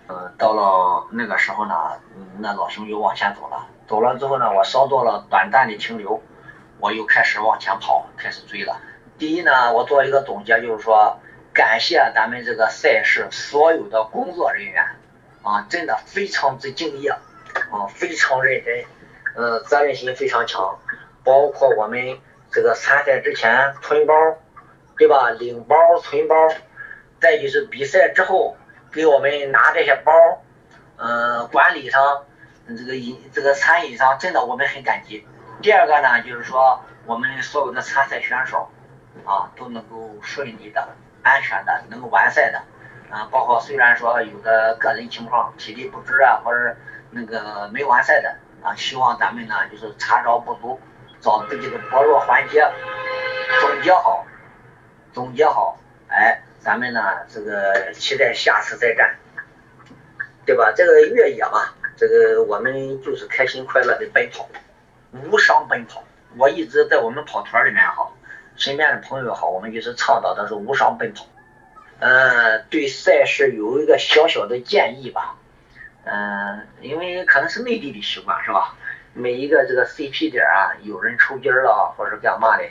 [0.09, 1.73] 嗯，到了那个时候呢，
[2.39, 3.67] 那老兄又往前走了。
[3.87, 6.21] 走了之后呢，我稍做了短暂的停留，
[6.79, 8.77] 我又开始往前跑，开始追了。
[9.17, 11.17] 第一呢，我做一个总结，就是说
[11.53, 14.83] 感谢咱们这个赛事所有的工作人员
[15.41, 17.09] 啊，真的非常之敬业
[17.71, 18.85] 啊，非常认真，
[19.35, 20.77] 嗯，责任心非常强。
[21.23, 22.19] 包括我们
[22.51, 24.13] 这个参赛之前存包。
[24.95, 25.31] 对吧？
[25.31, 26.35] 领包、存包，
[27.23, 28.57] 再就是比赛之后
[28.91, 30.11] 给我们拿这些包，
[30.97, 32.25] 嗯，管理上，
[32.67, 35.25] 这个饮这个餐饮上，真的我们很感激。
[35.61, 38.69] 第二个呢，就是说我们所有的参赛选手
[39.23, 40.85] 啊，都能够顺利的、
[41.21, 42.61] 安全的能够完赛的，
[43.09, 46.75] 啊，包括虽然说有的个人情况体力不支啊，或者
[47.09, 50.77] 那个没完赛的啊，希望咱们呢就是查找不足，
[51.21, 52.69] 找自己的薄弱环节，
[53.61, 54.25] 总结好。
[55.13, 55.77] 总结好，
[56.09, 59.17] 哎，咱们呢，这个期待下次再战，
[60.45, 60.71] 对吧？
[60.73, 64.47] 这个越野嘛，这个我们就是开心快乐的奔跑，
[65.11, 66.01] 无伤奔跑。
[66.37, 68.09] 我一直在我们跑团里面哈，
[68.55, 71.25] 身边的朋友好，我们一直倡导的是无伤奔跑。
[71.99, 75.35] 呃，对赛事有一个小小的建议吧，
[76.05, 78.73] 嗯，因为可能是内地的习惯，是吧？
[79.13, 82.63] 每一个这个 CP 点啊，有人抽筋了，或者干嘛的，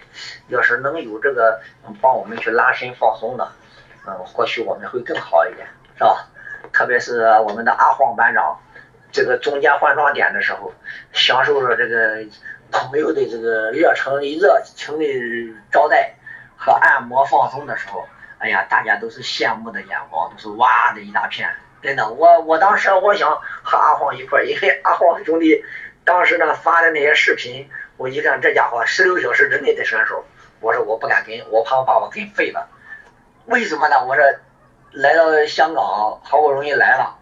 [0.48, 1.60] 要是能有这个
[2.00, 3.52] 帮我们去拉伸放松的，
[4.06, 6.28] 嗯，或许我们会更好一点，是吧？
[6.72, 8.58] 特别是我们的阿晃班长，
[9.10, 10.72] 这个中间换装点的时候，
[11.12, 12.24] 享受着这个
[12.70, 15.04] 朋友的这个热诚热情的
[15.70, 16.14] 招待
[16.56, 18.04] 和按摩放松的时候，
[18.38, 21.48] 哎呀，大家都是羡慕的眼光，都是哇的一大片，
[21.82, 25.64] 真的，我我当时我想和阿晃一块，因为阿晃兄弟。
[26.04, 30.24] 当时呢发的那些视频，我一看这家伙十六小时之内的选手，
[30.58, 32.68] 我说我不敢跟，我怕我把我跟废了。
[33.46, 34.04] 为什么呢？
[34.06, 34.24] 我说
[34.92, 37.18] 来到香港好不容易来了，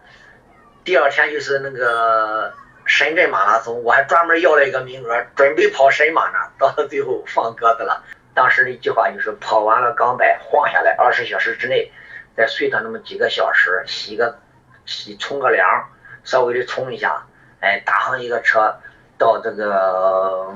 [0.83, 2.53] 第二天就是那个
[2.85, 8.03] 深圳马拉松，我还专门要了一个名额，准备跑深马呢，到了最后放鸽子了。
[8.33, 11.91] 当时的计划就是跑完了港百，晃下来二十小时之内，
[12.35, 14.37] 再睡上那么几个小时，洗个
[14.85, 15.89] 洗冲个凉，
[16.23, 17.25] 稍微的冲一下，
[17.59, 18.73] 哎，打上一个车
[19.17, 20.55] 到这个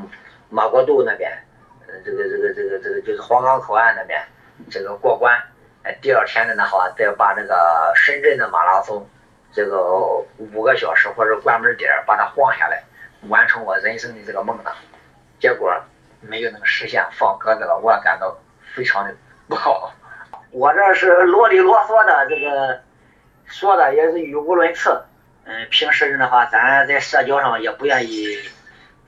[0.49, 1.31] 马国渡那边，
[1.87, 4.21] 呃，这个这个这个这个就是黄冈口岸那边，
[4.69, 5.37] 这个过关，
[6.01, 9.07] 第二天的那话再把这个深圳的马拉松，
[9.53, 9.79] 这个
[10.37, 12.83] 五个小时或者关门点把它晃下来，
[13.29, 14.71] 完成我人生的这个梦呢，
[15.39, 15.71] 结果
[16.21, 18.35] 没有能实现，放鸽子了，我感到
[18.73, 19.15] 非常的
[19.47, 19.93] 不好。
[20.51, 22.79] 我这是啰里啰嗦的，这个
[23.45, 25.03] 说的也是语无伦次。
[25.43, 28.39] 嗯，平时的话，咱在社交上也不愿意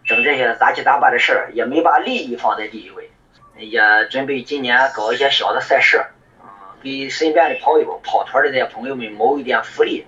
[0.06, 3.10] 整这些杂七杂八的事儿，也没把利益放在第一位。
[3.56, 6.06] 也准备今年搞一些小的赛事，
[6.82, 10.04] 给身边的朋友、跑团的这些朋友们谋一点福利。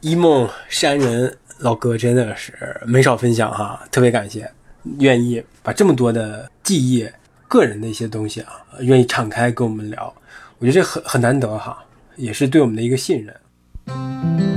[0.00, 2.52] 一梦山人老哥真的是
[2.84, 4.50] 没少分享哈，特别感谢，
[4.98, 7.08] 愿意把这么多的记忆、
[7.46, 10.12] 个人的一些东西啊，愿意敞开跟我们聊。
[10.58, 11.84] 我觉得这很很难得哈，
[12.16, 14.51] 也是对我们的一个信任。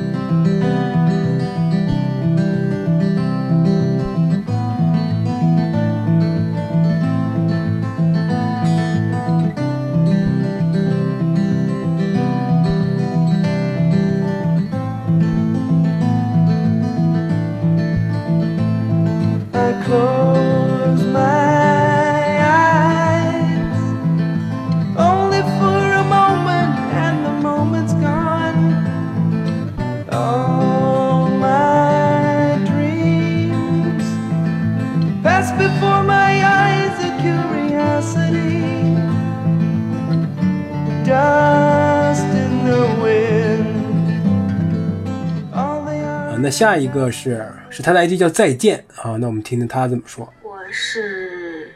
[46.56, 50.34] 下一个是是他的 ID 叫再见啊，那我们听听他怎么说。
[50.42, 51.76] 我是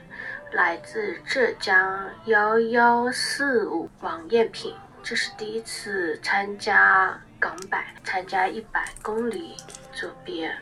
[0.54, 9.58] 来自浙江幺幺四五王艳萍，这是第一次参加港百，参加一百公里
[9.92, 10.56] 左边，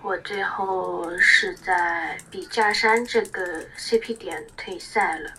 [0.00, 5.30] 我最后是在笔架山这个 CP 点退赛了。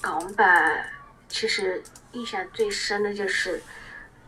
[0.00, 0.86] 港百
[1.28, 1.82] 其实
[2.12, 3.60] 印象最深的就是。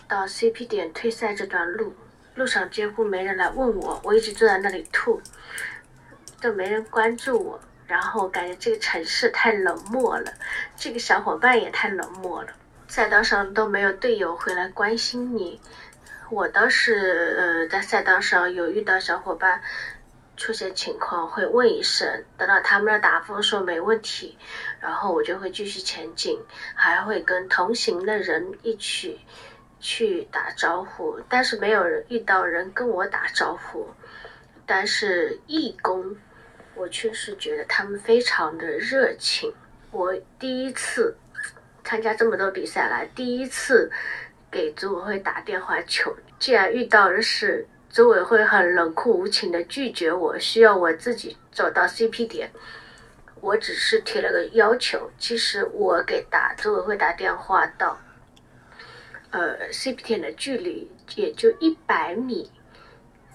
[0.08, 1.94] 到 CP 点退赛这段路，
[2.34, 5.20] 路上几乎没人来问我，我一直坐在那里吐，
[6.40, 7.60] 都没人关注我。
[7.86, 10.32] 然后感觉这个城市太冷漠了，
[10.76, 12.50] 这个小伙伴也太冷漠了，
[12.86, 15.60] 赛道上都没有队友会来关心你。
[16.30, 19.60] 我倒是呃在赛道上有遇到小伙伴
[20.36, 24.38] 出现情况会问一声，等到他们的答复说没问题，
[24.78, 26.40] 然后我就会继续前进，
[26.76, 29.18] 还会跟同行的人一起。
[29.80, 33.88] 去打招呼，但是没有人遇到人跟我打招呼。
[34.66, 36.16] 但是义工，
[36.76, 39.52] 我确实觉得他们非常的热情。
[39.90, 41.16] 我第一次
[41.82, 43.90] 参加这么多比赛来，第一次
[44.48, 52.50] 给组委会打电话求，竟然遇到的是组委会很冷酷无情的拒绝我，需要我自己走到 CP 点。
[53.40, 57.98] 我只是提了个要求，其实我给打组委会打电话到。
[59.30, 62.50] 呃，CP 点的距离也就一百米，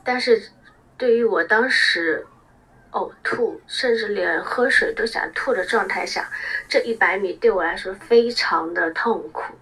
[0.04, 0.50] 但是
[0.98, 2.28] 对于我当时
[2.92, 6.30] 呕吐，甚至连喝水都想吐的状态下，
[6.68, 9.56] 这一百米对我来说非常的痛苦。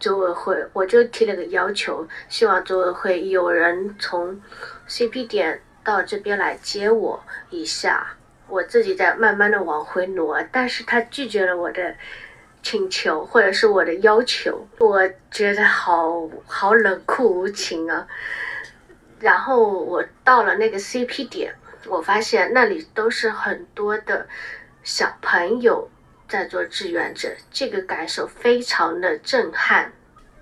[0.00, 4.40] 组委会我就提了个要求，希望组委会有人从
[4.88, 8.16] CP 点到这边来接我一下，
[8.48, 10.42] 我自己再慢慢的往回挪。
[10.50, 11.94] 但是他拒绝了我的。
[12.62, 18.06] 请求或者是我的要求，我觉得好好冷酷无情啊。
[19.20, 21.54] 然后我到了那个 CP 点，
[21.86, 24.26] 我发现那里都是很多的
[24.82, 25.90] 小朋友
[26.28, 29.92] 在做志愿者，这个感受非常的震撼。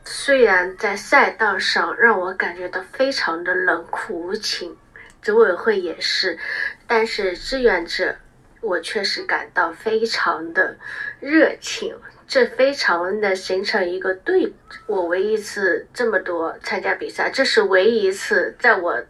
[0.04, 4.76] 虽然在赛道上让我感觉到非常的冷酷无情，
[5.22, 6.38] 组委会也是，
[6.86, 8.16] 但是志愿者。
[8.60, 10.76] 我确实感到非常的
[11.20, 14.52] 热情，这非常的形成一个对。
[14.86, 19.02] 我唯一一次这么多参加比赛，这是唯一一次在我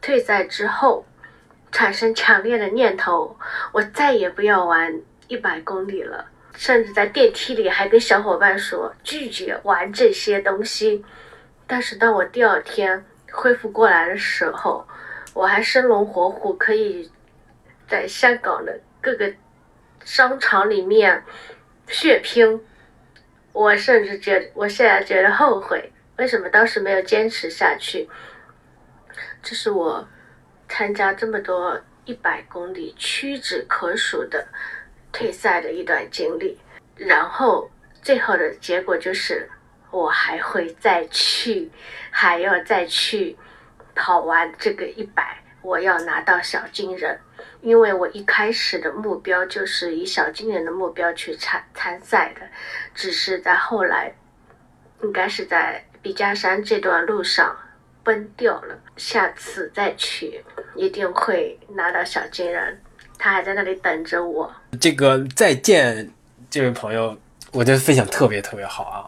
[0.00, 1.06] 退赛之后
[1.72, 3.36] 产生强烈的念头，
[3.72, 6.26] 我再也不要玩一百公里了。
[6.52, 11.02] 甚至在电梯里还跟小伙伴说拒绝玩这些东西。
[11.66, 14.86] 但是当我第二天恢复过来的时候，
[15.32, 17.10] 我还生龙活虎，可以
[17.90, 18.80] 在香港的。
[19.02, 19.32] 各个
[20.04, 21.24] 商场里面
[21.88, 22.60] 血拼，
[23.50, 28.06] 我甚至觉，我现在觉得后悔，为什么当时没有坚持下去？
[29.42, 30.06] 这是我
[30.68, 34.46] 参加这么多一百公里屈指可数的
[35.10, 36.60] 退赛的一段经历，
[36.94, 37.70] 然后
[38.02, 39.48] 最后的结果就是
[39.90, 41.70] 我还会再去，
[42.10, 43.34] 还要再去
[43.94, 47.18] 跑完这个一百，我要拿到小金人。
[47.62, 52.40] 因为我一开始的目标就是以小金人的目标去参参赛的，
[52.94, 54.12] 只是在后来，
[55.02, 57.56] 应该是在笔架山这段路上
[58.02, 58.78] 崩掉了。
[58.96, 62.80] 下次再去，一定会拿到小金人。
[63.18, 64.50] 他还在那里等着我。
[64.80, 66.10] 这个再见，
[66.48, 67.16] 这位朋友，
[67.52, 69.04] 我觉得分享特别特别好啊！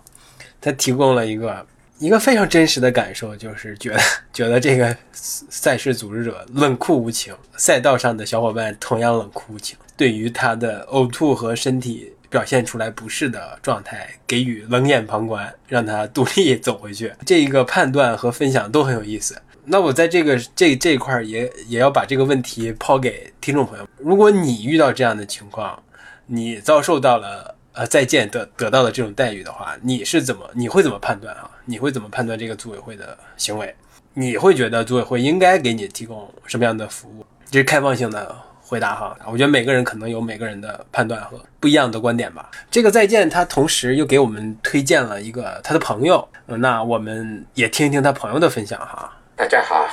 [0.61, 1.67] 他提供了一个
[2.03, 4.01] 一个非常真实的感受，就是觉得
[4.33, 17.13] 觉得这个赛事组织者冷酷无情，赛道上的小伙伴同样冷酷无情，对于他的呕吐和身体表现出来不适的状态给予冷眼旁观，让他独立走回去。
[17.25, 19.41] 这一个判断和分享都很有意思。
[19.65, 25.81] 那我在这个这这一块也也要把这个问题抛给听众朋友：如果你遇到这样的情况，
[26.27, 31.51] 你遭受到了呃再见得得到的这种待遇的话，你是怎么你会怎么判断啊？
[31.65, 33.75] 你会怎么判断这个组委会的行为？
[34.15, 37.25] 你会觉得组委会应该给你提供什么样的服务？
[37.51, 39.17] 这是开放性的回答哈。
[39.27, 42.51] 我觉得每个人可能有每个人的判断和不一样的观点吧。
[42.71, 49.11] 这个再见，他同时又给我们推荐了一个他的朋友，那我们也听一听他朋友的分享哈。
[49.35, 49.89] 大家好，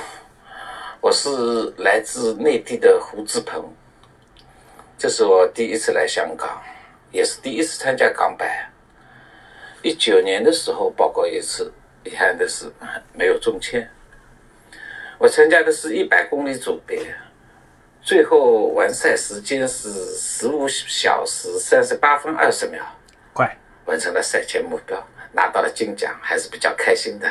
[1.00, 3.64] 我是来自内地的胡志鹏，
[4.98, 6.60] 这是我第一次来香港，
[7.10, 8.70] 也是第一次参加港百。
[9.82, 11.72] 一九年的时候报过一次，
[12.04, 12.70] 遗憾的是
[13.12, 13.88] 没有中签。
[15.18, 17.14] 我参加的是一百公里组别，
[18.02, 22.82] 最后完赛时间是十五小时三十八分二十秒，
[23.32, 25.02] 快完成了赛前目标，
[25.32, 27.30] 拿到了金奖，还是比较开心的。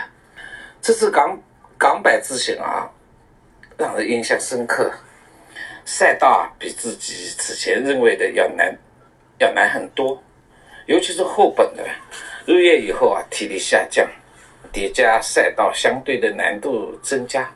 [0.81, 1.39] 这次港。
[1.81, 2.91] 港百之行啊，
[3.77, 4.91] 让人印象深刻。
[5.85, 8.77] 赛道啊，比自己此前认为的要难，
[9.39, 10.21] 要难很多。
[10.85, 11.83] 尤其是后本的，
[12.45, 14.07] 入夜以后啊，体力下降，
[14.71, 17.49] 叠加赛道相对的难度增加，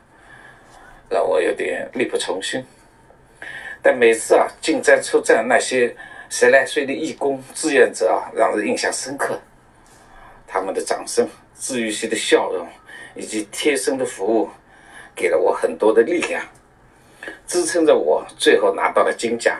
[1.08, 2.64] 让我有点力不从心。
[3.82, 5.94] 但每次啊，进站出站那些
[6.28, 9.40] 十来岁的义工志愿者啊，让人印象深刻。
[10.46, 11.28] 他们的掌声，
[11.58, 12.66] 治愈系的笑容。
[13.16, 14.50] 以及贴身的服务，
[15.14, 16.44] 给了我很多的力量，
[17.46, 19.56] 支撑着我最后拿到了金奖。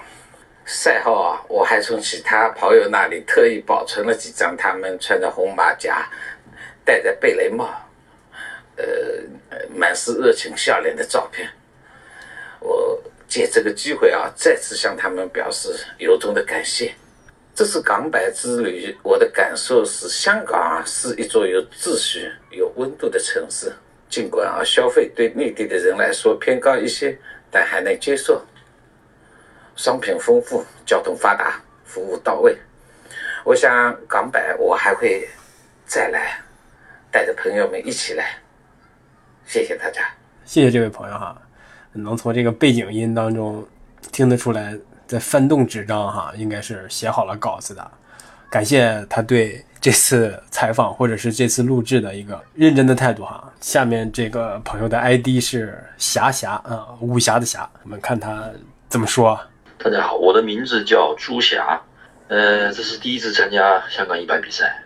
[0.67, 6.09] 赛后啊，我还从其他跑友那里特意保存了几张他们穿着红马甲、
[6.85, 7.69] 戴着贝雷帽、
[8.77, 8.85] 呃，
[9.75, 11.49] 满是热情笑脸的照片。
[12.61, 12.99] 我
[13.29, 16.95] 借这个机会啊，再次向他们表示由衷的感谢。
[17.55, 23.73] 这次港百之旅，我的感受是，香港啊是一座有秩序、有温度的城市。
[24.09, 27.17] 尽管啊消费对内地的人来说偏高一些，
[27.51, 28.43] 但还能接受。
[29.77, 32.57] 商品丰富，交通发达，服务到位。
[33.45, 35.29] 我想港百我还会
[35.87, 36.39] 再来，
[37.11, 38.39] 带着朋友们一起来。
[39.47, 40.03] 谢谢大家，
[40.45, 41.37] 谢谢这位朋友哈，
[41.93, 43.67] 能从这个背景音当中
[44.13, 44.77] 听得出来。
[45.07, 47.91] 在翻动纸张哈，应该是写好了稿子的。
[48.49, 53.53] 感谢他对这次采访或者是这次录制的一个认真的态度哈。
[53.61, 58.51] 下面这个朋友的 ID 是霞霞啊，武侠的侠，我们看他
[58.89, 59.39] 怎么说。
[59.77, 61.83] 大家好，我的名字叫朱霞，
[62.29, 64.85] 呃，这是第一次参加香港一百比赛，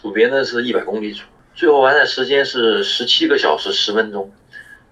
[0.00, 1.24] 组别呢是一百公里组，
[1.54, 4.32] 最后完赛时间是十七个小时十分钟，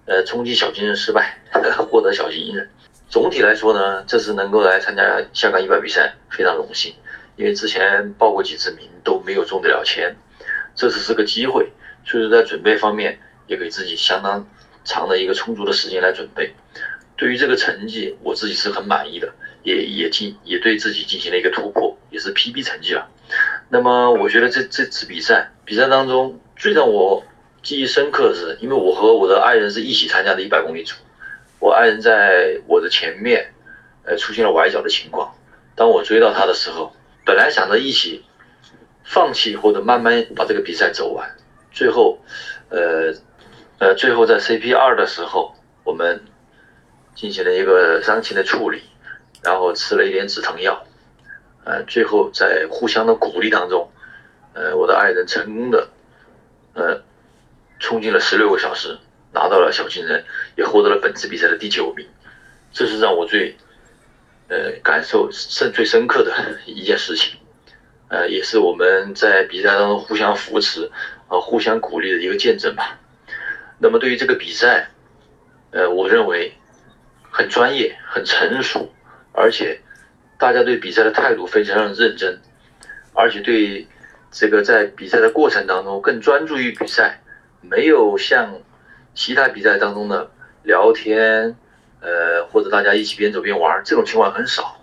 [0.05, 1.39] 呃，冲击小金人失败，
[1.89, 2.69] 获得小金人。
[3.09, 6.93] 总体来说呢，这次能够来参加香港一百比赛非常荣幸，
[7.35, 10.15] 因为之前报过几次名都没有中得了签，
[10.75, 11.71] 这次是个机会，
[12.05, 14.47] 所以说在准备方面也给自己相当
[14.83, 16.53] 长的一个充足的时间来准备。
[17.19, 19.29] 对于这个成绩，我自己是很满意的，
[19.63, 23.09] 也也进也对自己进行了一个突破，也是 PB 成绩了。
[23.67, 27.21] 那么我觉得这这次比赛比赛当中最让我
[27.61, 30.95] 记忆深刻的是，因为我和我的爱人是一起参加的一百公里组。
[31.59, 33.53] 我爱人在我的前面，
[34.03, 35.35] 呃，出现了崴脚的情况。
[35.75, 36.93] 当我追到他的时候，
[37.25, 38.23] 本来想着一起
[39.03, 41.29] 放弃或者慢慢把这个比赛走完，
[41.73, 42.17] 最后，
[42.69, 43.13] 呃，
[43.77, 45.53] 呃，最后在 CP 二的时候，
[45.83, 46.23] 我们
[47.19, 48.81] 进行了一个伤情的处理，
[49.43, 50.85] 然后吃了一点止疼药，
[51.65, 53.91] 呃，最后在互相的鼓励当中，
[54.53, 55.89] 呃，我的爱人成功的，
[56.75, 57.03] 呃，
[57.77, 58.97] 冲进了十六个小时。
[59.31, 62.07] 拿到了小金人，也获得了本次比赛的第九名，
[62.71, 63.55] 这是让我最，
[64.47, 66.33] 呃，感受深最深刻的
[66.65, 67.37] 一件事情，
[68.07, 70.89] 呃，也是我们在比赛当中互相扶持，
[71.27, 72.97] 啊，互相鼓励的一个见证吧。
[73.77, 74.89] 那么对于这个比赛，
[75.69, 76.53] 呃，我认为
[77.39, 78.91] 很专业、很成熟，
[79.31, 79.79] 而且
[80.37, 82.41] 大家对比赛的态度非常的认真，
[83.13, 83.87] 而且对
[84.29, 87.21] 这个在比赛的过程当中更专注于比赛，
[87.61, 88.59] 没有像
[89.15, 90.29] 其他比赛当中的
[90.63, 91.55] 聊天，
[92.01, 94.75] 呃，或者大家一起边走边玩这种情况很少，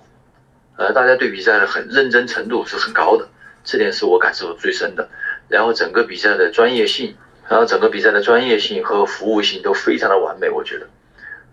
[0.78, 3.28] 呃，大家对比赛的很认真程度是很高的，
[3.64, 5.07] 这点是我感受最深的。
[5.48, 7.18] 然后整个比赛的专业性，
[7.50, 10.86] 然后整个比赛的专业性和服务性都非常的完美，我觉得。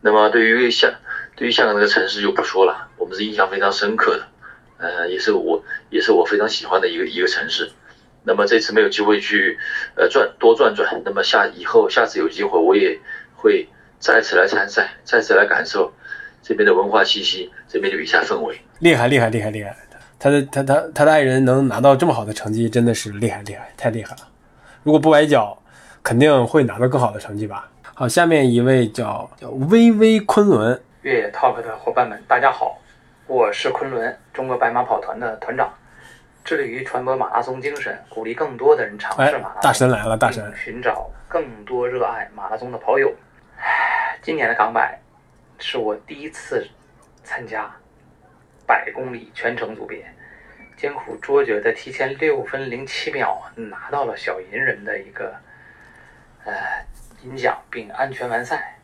[0.06, 0.94] 那么对于香，
[1.38, 4.28] 对于香港这个城市就不说了，我们是印象非常深刻的，
[4.78, 7.72] 呃，也是我也是我非常喜欢的一个一个城市。
[8.26, 9.58] 那么这次没有机会去，
[9.96, 11.02] 呃，转多转转。
[11.06, 13.00] 那么下以后下次有机会，我也
[13.36, 15.94] 会再次来参赛，再次来感受
[16.42, 18.60] 这边的文化气息，这边的比赛氛围。
[18.80, 19.74] 厉害厉害厉害厉害！
[20.20, 24.28] 他的他他他的爱人能拿到这么好的成绩，真的是厉害厉害，太厉害了。
[24.84, 25.62] 如果不崴脚，
[26.02, 27.70] 肯定会拿到更好的成绩吧。
[27.96, 32.82] 好，下面一位叫叫微微昆仑越野 Talk 的伙伴们，大家好，
[33.28, 35.72] 我是昆仑，中国白马跑团的团长。
[36.44, 39.62] 致力于传播马拉松精神，鼓励更多的人尝试马拉松。
[39.62, 40.52] 大神来了，大神！
[40.56, 43.14] 寻找更多热爱马拉松的跑友。
[44.24, 45.00] 今年的港百
[45.60, 46.68] 是我第一次
[47.24, 47.72] 参加
[48.66, 50.04] 百公里全程组别，
[50.76, 55.32] 艰苦卓绝的提前六分零七秒拿到了小银人的一个
[56.44, 56.54] 呃
[57.24, 58.76] 银奖，并安全完赛。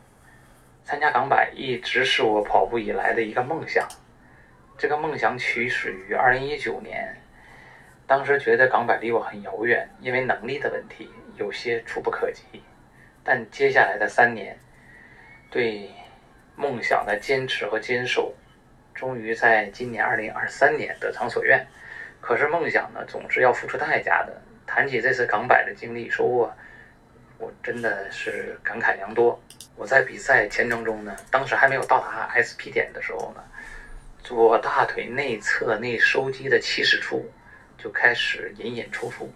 [0.82, 3.86] 参加港百一直是我跑步以来的一个梦想，
[4.78, 7.16] 这个梦想起始于二零一九年。
[8.06, 12.42] 当时觉得港百离我很遥远，因为能力的问题有些触不可及。
[13.22, 14.58] 但接下来的三年，
[15.50, 15.90] 对
[16.56, 18.34] 梦想的坚持和坚守，
[18.94, 21.64] 终于在今年二零二三年得偿所愿。
[22.20, 24.40] 可是梦想呢，总是要付出代价的。
[24.66, 26.52] 谈起这次港百的经历收获，
[27.40, 29.42] 我真的是感慨良多。
[29.74, 33.42] 我在比赛前程中呢，当时还没有到达 SP 点的时候呢，
[34.22, 37.28] 左大腿内侧内收肌的起始处。
[37.82, 39.26] 就开始隐隐抽搐，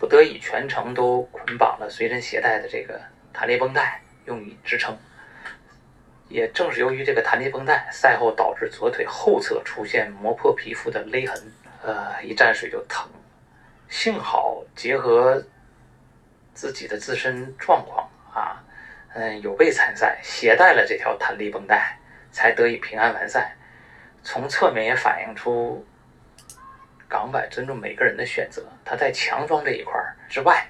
[0.00, 2.98] 不得已全程都捆绑了随身携带的这个
[3.30, 4.96] 弹力绷带，用以支撑。
[6.30, 11.52] 也正是由于这个弹力绷带，赛后导致左腿后侧出现磨破皮肤的勒痕，
[11.82, 13.06] 呃，一沾水就疼。
[13.90, 15.44] 幸好结合
[16.58, 18.58] 自己的自身状况啊，
[19.14, 21.96] 嗯，有备参赛，携带了这条弹力绷带，
[22.32, 23.54] 才得以平安完赛。
[24.24, 25.86] 从侧面也反映出。
[27.08, 29.94] 港百尊重每个人的选择，他在强装这一块
[30.28, 30.66] 之外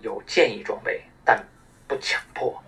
[0.00, 1.44] 有建议装备，但
[1.88, 2.62] 不强迫，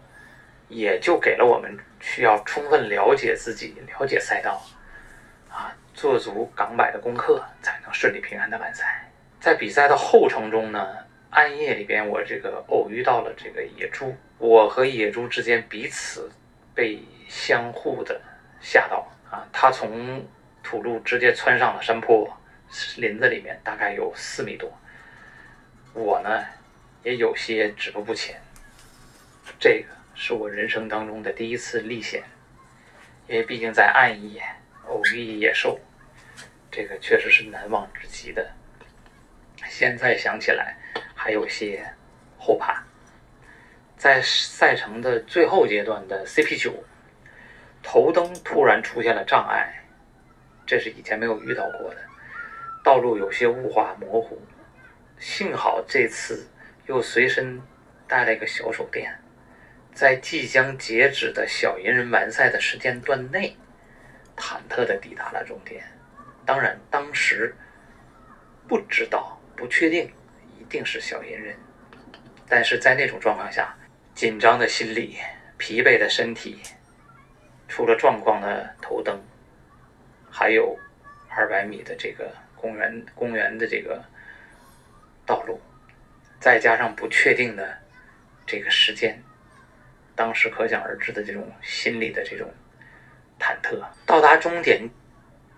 [0.68, 4.60] 也就给了我们需要充分了解自己、了解赛道，
[5.48, 9.08] 啊，做足港百的功课，才能顺利平安的完赛。
[9.40, 10.96] 在比赛的后程中呢，
[11.36, 16.32] 暗夜里边我这个偶遇到了这个野猪，我和野猪之间彼此
[16.74, 18.18] 被相互的
[18.58, 20.26] 吓到啊，他从
[20.62, 22.26] 土路直接窜上了山坡。
[22.96, 24.72] 林子里面大概有四米多，
[25.92, 26.42] 我呢
[27.04, 28.40] 也有些止步不前。
[29.60, 32.24] 这个是我人生当中的第一次历险，
[33.28, 34.42] 因为毕竟在暗夜
[34.88, 35.78] 偶遇野兽，
[36.70, 38.50] 这个确实是难忘之极的。
[39.68, 40.76] 现在想起来
[41.26, 41.84] 还有些
[42.38, 42.80] 后怕。
[43.96, 46.72] 在赛程的最后阶段的 CP 九，
[47.82, 49.82] 头灯突然出现了障碍，
[50.64, 51.96] 这是以前没有遇到过的。
[52.84, 54.40] 道路有些雾化模糊，
[55.18, 56.46] 幸好这次
[56.86, 57.60] 又随身
[58.06, 59.12] 带了一个小手电，
[59.92, 63.56] 在即将截止的小银人完赛的时间段内，
[64.36, 65.82] 忐忑地抵达了终点。
[66.44, 67.52] 当然，当时
[68.68, 70.08] 不知道、不确定
[70.68, 71.56] 定是小银人，
[72.48, 73.74] 但是在那种状况下，
[74.14, 75.16] 紧张的心理、
[75.58, 76.60] 疲惫的身体，
[77.68, 79.20] 出了状况的头灯，
[80.30, 80.78] 还有
[81.28, 82.30] 二百米的这个。
[82.58, 84.02] 公园公园的这个
[85.26, 85.60] 道路，
[86.40, 87.78] 再加上不确定的
[88.46, 89.22] 这个时间，
[90.16, 92.50] 当时可想而知的这种心理的这种
[93.38, 93.84] 忐忑。
[94.06, 94.88] 到达终点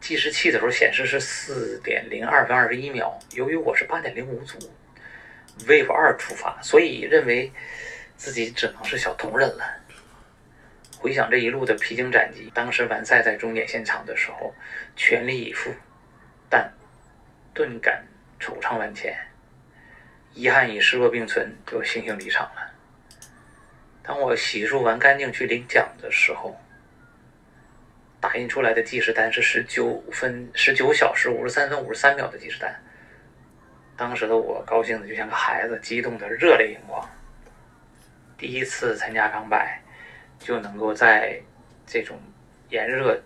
[0.00, 4.59] 计时器的时候显示是四点零二分二十一秒，由于我是八点零五组
[5.66, 7.52] ，Wave 二出发，所以认为
[8.16, 9.64] 自己只能是小铜人了。
[10.98, 14.54] 回想这一路的披荆斩棘，当时完赛在终点现场的时候，
[14.96, 15.72] 全力以赴，
[16.48, 16.72] 但。
[17.54, 18.06] 顿感
[18.38, 19.12] 惆怅万千，
[20.32, 22.72] 遗憾与失落并存，就悻悻离场了。
[24.00, 26.56] 当我洗漱完干净去领奖的时候，
[28.20, 32.80] 打印出来的计时单是十九分十九小时五十三分五十三秒的计时单。
[33.99, 37.07] 当时的我高兴的就像个孩子，激动的热泪盈眶。
[38.38, 39.78] 第一次参加港百，
[40.38, 41.38] 就能够在
[41.86, 42.16] 这种
[42.70, 43.20] 炎热、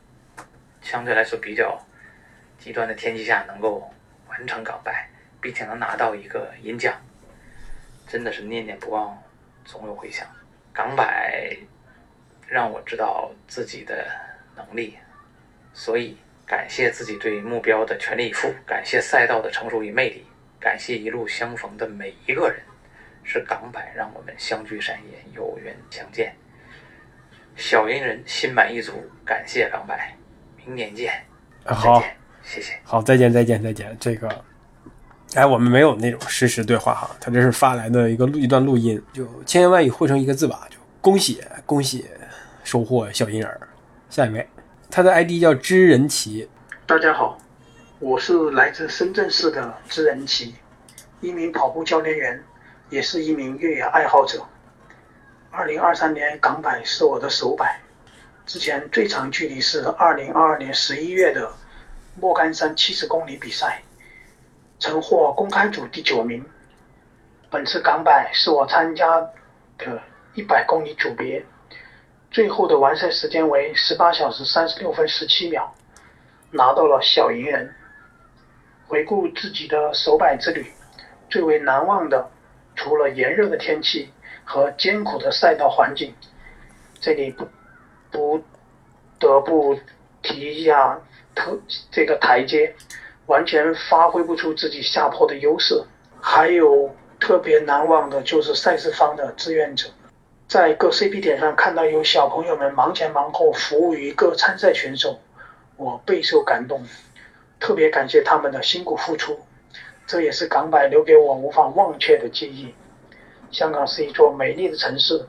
[0.80, 1.78] 相对来说比较
[2.58, 3.88] 极端的天气下能够。
[4.28, 5.06] 完成港百，
[5.42, 6.98] 并且能拿到一个银奖，
[8.08, 9.22] 真的是念念不忘，
[9.62, 10.26] 总有回响。
[10.72, 11.54] 港百
[12.48, 14.10] 让我知道自己的
[14.56, 14.96] 能力，
[15.74, 16.16] 所以
[16.46, 20.24] 感谢自己对目标的全力以赴，感谢赛道的成熟与魅力，
[20.62, 22.62] 感谢一路相逢的每一个人，
[23.24, 26.32] 是港百让我们相聚山野，有缘相见。
[27.56, 28.92] 小银人心满意足，
[29.24, 30.16] 感谢港百，
[30.56, 31.12] 明年见。
[31.64, 32.00] 好，
[32.44, 32.74] 谢谢。
[32.84, 33.96] 好，再见，再见，再见。
[33.98, 34.44] 这个，
[35.34, 42.06] 哎，我们没有那种实时对话哈，他这是发来的一个录一段录音，就千言万语汇成一个字吧，就恭喜恭喜
[42.62, 43.68] 收获小银儿。
[44.08, 44.48] 下一位，
[44.88, 46.48] 他的 ID 叫知人奇。
[46.86, 47.36] 大家好，
[48.03, 50.57] 我是来自深圳市的知人奇，
[51.20, 52.42] 一名跑步教练员，
[52.90, 54.44] 也是一名越野爱好者。
[55.53, 57.80] 二零二三年港百是我的首百，
[58.44, 61.48] 之前最长距离是二零二二年十一月的
[62.20, 63.80] 莫干山七十公里比赛，
[64.80, 66.44] 曾获公开组第九名。
[67.53, 69.20] 本次港百是我参加
[69.78, 70.03] 的
[70.34, 71.46] 一百公里组别，
[72.32, 75.72] 最后的完赛时间为十八小时三十六分十七秒，
[76.50, 77.72] 拿到了小银人。
[78.93, 80.66] 回顾自己的首百之旅，
[81.30, 82.30] 最为难忘的
[82.76, 84.11] 除了炎热的天气。
[84.45, 86.12] 和艰苦的赛道环境，
[87.01, 87.47] 这里不
[88.11, 88.43] 不
[89.20, 89.78] 得不
[90.20, 91.01] 提一下
[91.32, 91.57] 特
[91.93, 92.74] 这个台阶，
[93.26, 95.80] 完全发挥不出自己下坡的优势。
[96.20, 99.88] 还有特别难忘的就是赛事方的志愿者，
[100.49, 105.20] 在各 CP 点上看到有小朋友们忙前忙后服务于各参赛选手，
[105.76, 106.84] 我备受感动，
[107.62, 109.38] 特别感谢他们的辛苦付出，
[110.04, 112.74] 这也是港百留给我无法忘却的记忆。
[113.52, 115.24] 香港是一座美丽的城市，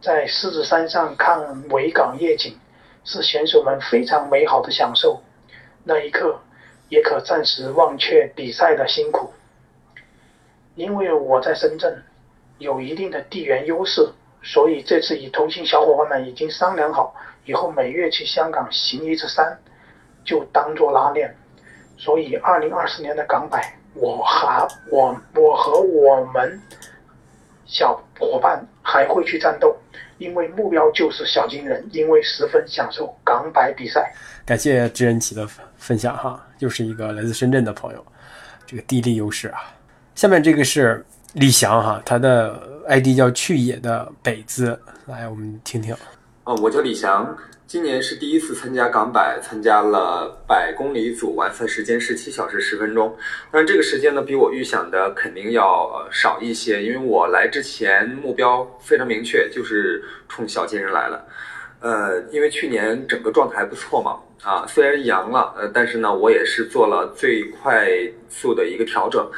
[0.00, 2.58] 在狮子山上看维港夜景，
[3.04, 5.22] 是选手们非常美好的享受。
[5.84, 6.40] 那一刻，
[6.88, 9.32] 也可暂时忘却比赛的辛苦。
[10.74, 12.02] 因为我在深圳，
[12.58, 14.08] 有一定的地缘优势，
[14.42, 17.14] 所以这次与同行小伙伴们已经商量好，
[17.44, 19.60] 以后每月去香港行一次山，
[20.24, 21.36] 就当做拉练。
[21.98, 26.58] 所以，二零二四年的港百，我和我我和我们。
[27.70, 29.76] 小伙伴还会去战斗，
[30.16, 34.10] 因为目标就是小金人，因为十分享受港百比赛。
[34.46, 35.46] 感谢知恩奇的
[35.76, 38.02] 分享哈，又是一个来自深圳的朋友，
[38.64, 39.70] 这个地利优势啊。
[40.14, 45.94] 下面这个是李翔哈，他的 ID 叫去野的北字，来我们听听。
[46.44, 47.36] 哦，我叫李翔。
[47.68, 53.14] 今年是第一次参加港百，参加了百公里组，完赛时间是七小时十分钟。
[53.50, 61.22] 但这个时间呢，比我预想的肯定要少一些，因为我来之前目标非常明确，就是冲小金人来了。
[61.80, 67.86] 呃，因为去年整个状态还不错嘛，啊，虽然阳了，呃，但是呢，我也是做了最快
[68.30, 69.30] 速的一个调整。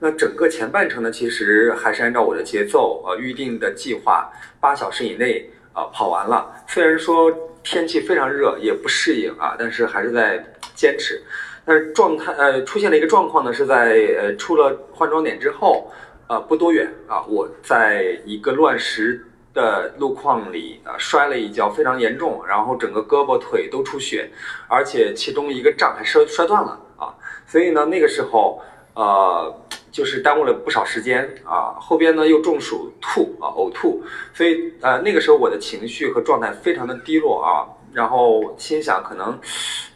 [0.00, 4.28] 那整个前半程呢，其实还是按照我的节奏，呃，预定的计划，
[4.58, 6.52] 八小时以内啊跑完了。
[6.66, 7.32] 虽然说。
[7.66, 10.40] 天气非常热，也不适应啊，但是还是在
[10.76, 11.20] 坚持。
[11.64, 15.90] 但是状态呃出现了一个状况呢，是在呃出了换装点之后，
[16.28, 24.30] 呃不多远啊，我在一个乱石的路况里啊摔了一跤，非常严重，然后整个胳膊腿都出血，
[24.68, 27.12] 而且其中一个杖还摔摔断了啊。
[27.48, 28.62] 所以呢，那个时候
[28.96, 29.54] 呃
[29.92, 34.02] 就是耽误了不少时间啊，后边呢又中暑吐啊呕吐，
[34.34, 39.38] 所以呃那个时候我的情绪和状态非常的低落啊，然后心想可能，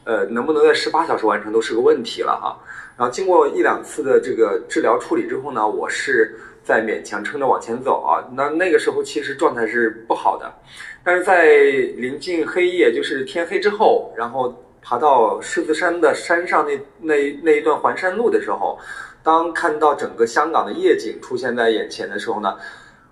[0.04, 2.56] 呃能不能在十八小时完成都是个问题了哈。
[2.96, 8.22] 然后经过一两次的这个治疗处理之后呢，我是在勉强撑着往前走啊。
[8.32, 10.50] 那那个时候其实状态是不好的，
[11.02, 11.46] 但是在
[11.96, 18.78] 临近黑夜，就是天黑之后，然后爬到狮子山的山上那那那一段环山路的时候。
[19.22, 22.56] 当看到整个香港的夜景出现在眼前的时候呢，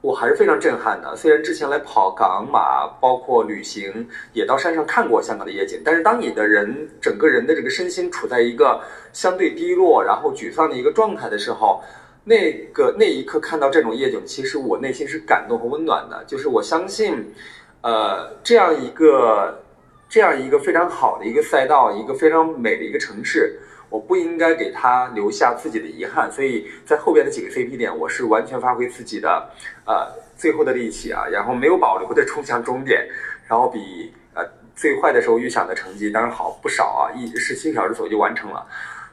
[0.00, 1.14] 我还是非常震撼的。
[1.14, 8.80] 虽然之前来跑港马，包括旅行，也到山上看过香港的夜景，但是当你的人整个人的这个身心处在一个
[9.12, 11.82] 相对低落、然后沮丧的一个状态的时候，
[12.24, 16.24] 那个那一刻看到这种夜景，其实我内心是感动和温暖的。
[16.26, 17.34] 就是我相信，
[17.82, 19.62] 呃，这样一个
[20.08, 23.58] 这样一个非常好的一个赛道，一个非常美的一个城市。
[23.90, 29.50] 我不应该给他留下自己的遗憾，所以在后边的几个 CP 点，我是完全发挥自己的
[29.86, 30.06] 呃
[30.36, 33.08] 最后的力气啊，然后没有保留的冲向终点，
[33.46, 34.44] 然后比呃
[34.76, 38.66] 最坏的时候预想的成绩当然好不少啊，一十七小时左右就完成了，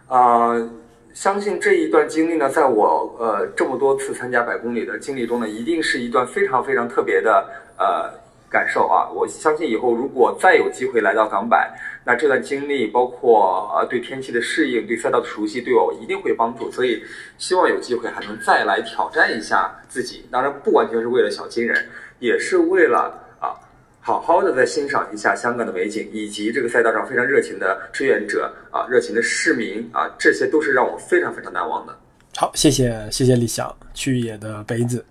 [0.10, 0.70] 呃，
[1.14, 8.12] 相信这一段经历呢，在我呃这么多次参加百公里的经历中呢，一定是一段非常非常特别的呃
[8.50, 9.10] 感受啊！
[9.10, 11.70] 我相信以后如果再有机会来到港百，
[12.06, 16.72] 那这段经历包括呃对天气的适应、对赛道的熟悉，对我一定会帮助。
[16.72, 17.04] 所以
[17.38, 20.26] 希望有机会还能再来挑战一下自己。
[20.32, 21.86] 当然不完全是为了小金人，
[22.20, 23.54] 也是为了啊
[24.00, 31.98] 好好的再欣赏一下香港的美景，以及这个赛道上非常热情的志愿者啊、热情的市民啊，这些都是让我非常非常难忘的。
[32.38, 35.04] 好，谢谢谢谢李想去野的杯子。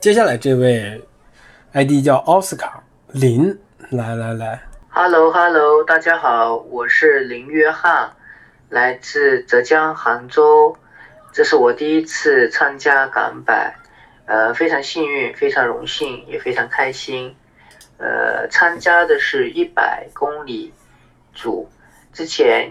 [0.00, 1.00] 接下来这位
[1.74, 2.82] ID 叫奥斯卡。
[3.12, 3.58] 林，
[3.88, 4.60] 来来来
[4.90, 8.12] ，Hello Hello，大家好，我是林约翰，
[8.68, 10.76] 来自浙江杭州，
[11.32, 13.74] 这是我第一次参加港百，
[14.26, 17.34] 呃，非常幸运，非常荣幸，也非常开心，
[17.96, 20.74] 呃，参加的是一百公里
[21.32, 21.70] 组，
[22.12, 22.70] 之前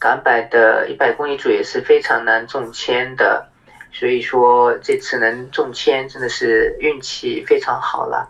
[0.00, 3.48] 港百的一百公里组也是非常难中签的，
[3.92, 8.28] 所以说这次能中签真的是运气非常好了。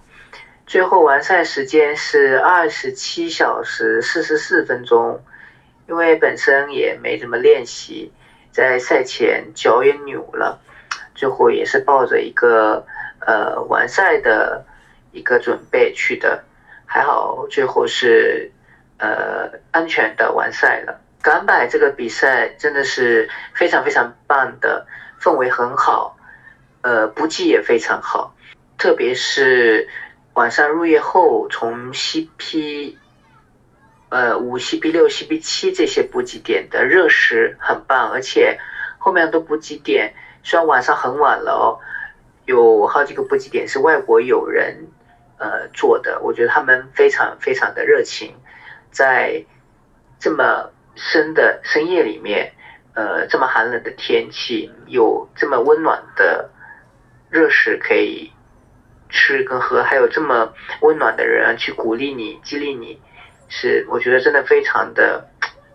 [0.71, 5.21] 最后完赛时间是二十七小时四十四分钟，
[5.89, 8.13] 因为本身也没怎么练习，
[8.53, 10.61] 在赛前脚也扭了，
[11.17, 12.87] 最后也是抱着一个
[13.27, 14.65] 呃完赛的
[15.11, 16.45] 一个准备去的，
[16.87, 18.53] 还好最后是
[18.99, 21.01] 呃安全的完赛了。
[21.21, 24.87] 港百这个比赛真的是非常非常棒的，
[25.21, 26.17] 氛围很好，
[26.83, 28.37] 呃补给也非常好，
[28.79, 29.89] 特别是。
[30.35, 32.95] 晚上入夜后，从 CP，
[34.11, 38.59] 呃五 CP 六 CP 七这些补给点的热食很棒，而且
[38.99, 41.67] 后面的补给点虽然晚上很晚了哦，
[42.47, 44.87] 有好几个补给点是外国友人
[45.39, 48.37] 呃做的，我觉得他们非常非常的热情，
[48.93, 49.45] 在
[50.21, 52.53] 这么深的深夜里面，
[52.95, 56.51] 呃这么寒冷的天气，有这么温暖的
[57.31, 58.33] 热食可以。
[59.11, 62.99] 吃跟喝，还有这么温暖的人去鼓励你、激励你，
[63.49, 65.25] 是我觉得真的非常的、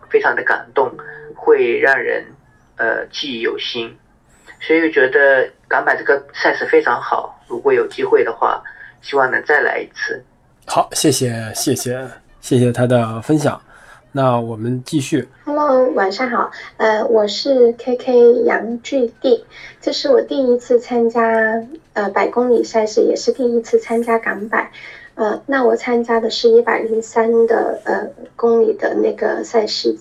[0.09, 0.91] 非常的感动，
[1.35, 2.25] 会让人
[2.77, 3.95] 呃记忆犹新。
[4.61, 8.63] 所以我觉得港版这个赛事非常好，如果有机会的话，
[9.01, 10.23] 希望能再来一次。
[10.65, 12.07] 好，谢谢谢谢
[12.41, 13.61] 谢谢他的分享。
[14.15, 15.27] 那我们继续。
[15.43, 16.49] Hello，晚上好。
[16.77, 19.43] 呃，我是 KK 杨巨地，
[19.81, 21.61] 这是我第一次参加
[21.91, 24.71] 呃百公里赛事，也是第一次参加港百。
[25.15, 28.07] 呃，那我参加的是一百零三的呃
[28.37, 29.97] 公里的那个赛事，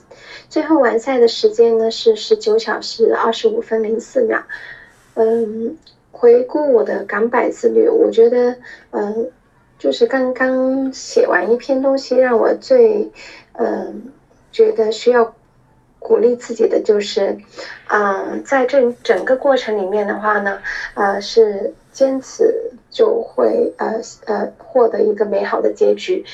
[0.48, 4.40] 最后完赛的时间呢是十九小时二十五分零四秒。
[5.14, 5.76] 嗯，
[6.12, 8.54] 回顾我的港百之旅，我觉得
[8.92, 9.28] 嗯，
[9.76, 13.10] 就是刚刚写完一篇东西，让我最。
[13.59, 14.12] 嗯，
[14.52, 15.34] 觉得需要
[15.98, 17.38] 鼓励自己的就是，
[17.88, 20.61] 嗯，在这整个过程里面的话呢，
[20.94, 26.24] 呃，是坚持就会呃呃获得一个美好的结局。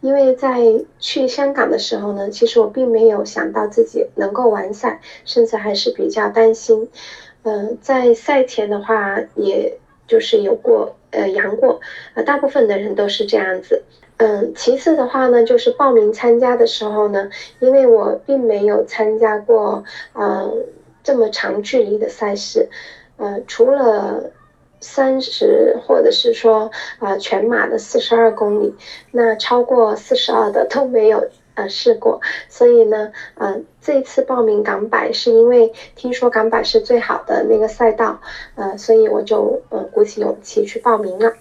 [0.00, 0.58] 因为在
[0.98, 6.88] 去香港的时候呢，其实我并没有想到自己能够完赛，甚至还是比较担心。
[7.42, 11.80] 嗯，在赛前的话，也就是有过呃阳过，
[12.14, 13.82] 呃，大部分的人都是这样子。
[14.22, 20.66] 嗯，其次的话呢，就是报名参加的时候呢，因为我并没有参加过嗯
[21.02, 22.68] 这么长距离的赛事，
[23.16, 24.30] 嗯，除了
[24.78, 28.74] 三十或者是说啊全马的四十二公里，
[29.10, 33.64] 那超过四十二的都没有呃试过，所以呢，嗯。
[33.80, 38.20] 这一次报名港百是因为听说港百是最好的那个赛道，
[38.54, 41.32] 呃，所以我就呃鼓起勇气去报名了。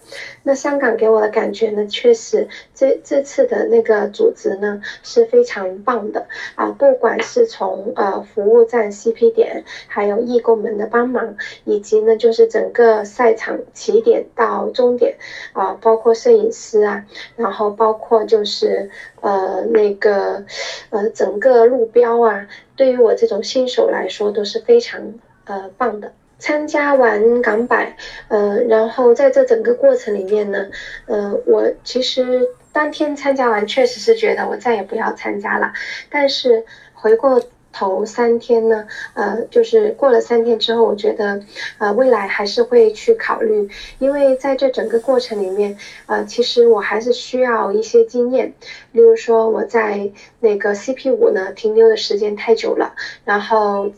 [0.43, 11.35] 那香港给我的感觉呢，确实这这次的那个组织呢是非常棒的啊，不管是从呃服务站 CP 点，还有义工们的帮忙，
[11.65, 15.17] 以及呢就是整个赛场起点到终点
[15.51, 20.45] 啊，包括摄影师啊，然后包括就是呃那个
[20.89, 22.38] 呃整个路标啊。
[22.75, 25.13] 对于我这种新手来说都是非常
[25.45, 26.13] 呃棒的。
[26.37, 27.97] 参加完港百，
[28.29, 30.67] 呃，然后在这整个过程里面呢，
[31.05, 35.73] 呃，我其实当天参加完，确实是觉得我再也不要参加了。
[36.09, 37.41] 但是回过。
[37.71, 41.41] 头三天呢，呃，就是过了三天之后，我觉得，
[41.77, 48.53] 呃，未来还是会去考虑，因为在这整个过程里面，呃，其实我还是需要一些经验，
[48.91, 53.91] 例如说我在那个 CP 五呢停留的时间太久了，然后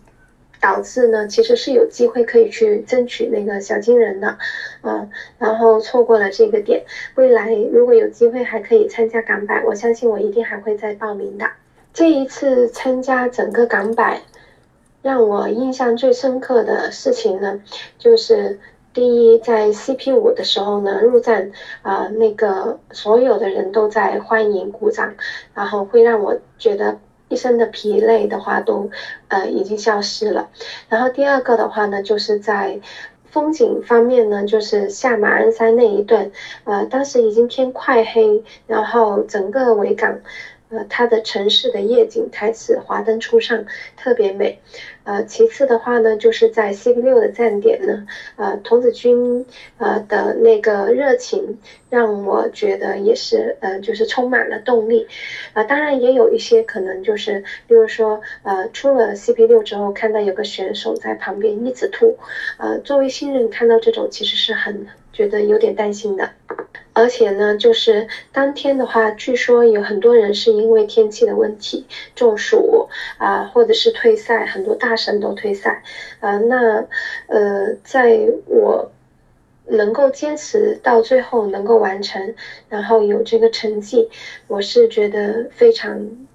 [0.59, 4.37] 导致呢其实是有机会可以去争取那个小金人的，
[4.83, 5.09] 嗯，
[5.39, 6.83] 然后错过了这个点，
[7.15, 11.45] 未来如果有机会还可以参加港百，我相信我一定还会再报名的。
[11.93, 14.21] 这一次参加整个港版，
[15.01, 17.61] 让我印象最深刻的事情呢，
[17.97, 18.59] 就是
[18.93, 25.15] 第一，在 CP 五的时候呢，入站啊，那个所有的人都在欢迎鼓掌，
[25.53, 28.89] 然后会让我觉得一身的疲累的话都
[29.27, 30.49] 呃已经消失了。
[30.87, 32.79] 然后第二个的话呢，就是在
[33.25, 36.31] 风景方面呢，就是下马鞍山那一段，
[36.63, 40.19] 呃，当时已经天快黑，然后整个维港。
[40.71, 43.65] 呃，它的城市的夜景台词华灯初上，
[43.95, 44.59] 特别美。
[45.03, 48.05] 呃，其次的话呢，就是在 cp 六的站点呢，
[48.35, 49.45] 呃，童子军
[49.77, 51.57] 呃的那个热情
[51.89, 55.07] 让我觉得也是呃，就是充满了动力。
[55.53, 62.17] 啊，当然也有一些可能就是，比如说呃，出了 C P 六之后，看到有个选手在旁边一直吐，
[62.57, 66.29] 呃，作为新人看到这种其实是很觉得有点担心的。
[66.93, 71.85] 而且呢，就是当天的话，据说有很多人是因为天气的问题
[72.15, 72.87] 中暑
[73.17, 75.83] 啊，或者是退赛，很多大神都退赛。
[76.19, 76.85] 呃，那
[77.27, 78.91] 呃，在我
[79.65, 82.35] 能够坚持到最后，能够完成，
[82.67, 84.09] 然后有这个成绩，
[84.47, 86.27] 我是觉得非常。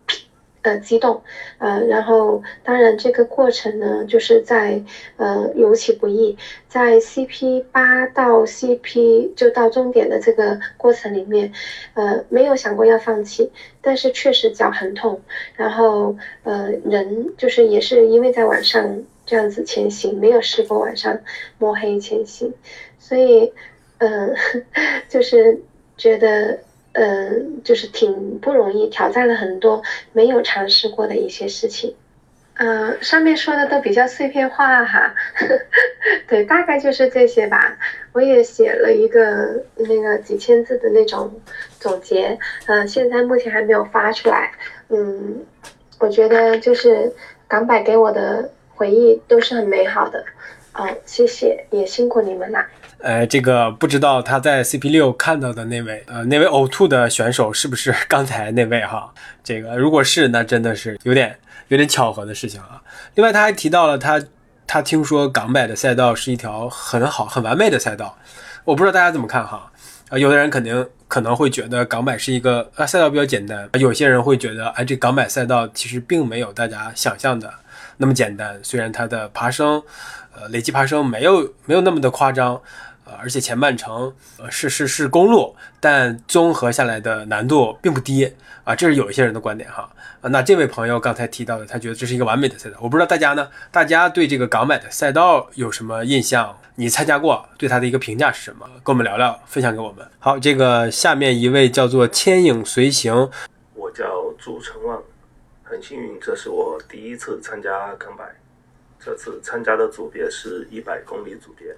[0.66, 1.22] 呃，激动，
[1.58, 4.82] 呃，然后当然这个过程呢，就是在
[5.16, 6.36] 呃尤其不易，
[6.66, 11.52] 在 CP 八到 CP 就到终点的这个过程里面，
[11.94, 15.22] 呃，没有想过要放弃，但是确实脚很痛，
[15.54, 21.16] 然后呃人就是也是因为在晚上这样子前行，没有试过晚上
[21.58, 22.52] 摸黑前行，
[22.98, 23.52] 所以
[23.98, 24.34] 嗯，
[25.08, 25.62] 就是
[25.96, 26.58] 觉得。
[26.98, 29.82] 嗯，就是挺不容易，挑战了很多
[30.12, 31.94] 没有尝试过的一些事情。
[32.54, 35.14] 嗯，上面说的都比较碎片化哈，
[36.26, 37.76] 对，大概就是这些吧。
[38.12, 41.30] 我也写了一个那个几千字的那种
[41.78, 44.52] 总结，嗯，现在目前还没有发出来。
[44.88, 45.44] 嗯，
[45.98, 47.12] 我觉得就是
[47.46, 50.24] 港百给我的回忆都是很美好的。
[50.72, 52.64] 哦，谢谢，也辛苦你们了。
[52.98, 59.12] 呃，这个不知道他在 CP 六看到的那位，呃，那位呕吐的选手是不是 刚才那位哈？
[59.44, 61.38] 这个如果是，那真的是有点
[61.68, 62.82] 有点巧合的事情啊。
[63.14, 64.22] 另外，他还提到了他
[64.66, 68.16] 他听说港百的赛道是一条很好很完美的赛道，
[68.64, 69.70] 我不知道大家怎么看哈？
[70.08, 77.52] 啊，有的人肯定可能会觉得港百是一个啊赛道比较简单，有些人会觉得哎这港百赛道其实并没有大家想象的
[77.96, 79.82] 那么简单，虽然它的爬升，
[80.34, 82.60] 呃累计爬升没有没有那么的夸张。
[83.08, 88.28] 呃，而且前半程呃是是是公路，但综合下来的难度并不低
[88.64, 89.88] 啊，这是有一些人的观点哈
[90.20, 90.28] 啊。
[90.28, 96.58] 那这位朋友刚才提到的，他觉得这是一个完美的赛道，我不知道大家呢，大家对这个港买的赛道有什么印象？
[96.74, 98.66] 你参加过，对他的一个评价是什么？
[98.82, 100.04] 跟我们聊聊，分享给我们。
[100.18, 103.30] 好，这个下面一位叫做牵影随行，
[103.74, 104.04] 我叫
[104.36, 105.00] 朱成旺，
[105.68, 108.32] 很幸运，这是我第一次参加港百，
[109.00, 111.76] 这次参加的组别是一百公里组别。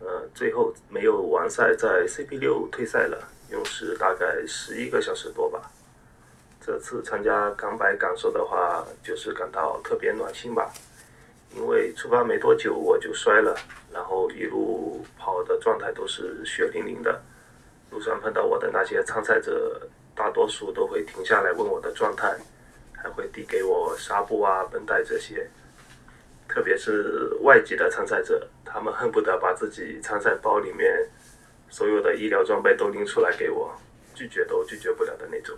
[0.00, 3.18] 呃，最后没有完赛，在 CP 六退赛了，
[3.50, 5.70] 用时大概十一个小时多吧。
[6.58, 10.72] 这次参加港百感受的话，就是感到特别暖心吧。
[11.54, 13.54] 因为出发没多久我就摔了，
[13.92, 17.20] 然后一路跑的状态都是血淋淋的。
[17.90, 22.36] 路上碰到我的那些参赛者，大多数都会停下来问我的状态，
[23.06, 25.48] 还会递给我纱布啊、绷带这些。
[26.48, 31.08] 特别是外籍的参赛者，他们恨不得把自己参赛包里面
[31.68, 33.72] 所有的医疗装备都拎出来给我，
[34.12, 35.56] 拒绝都拒绝不了的那种。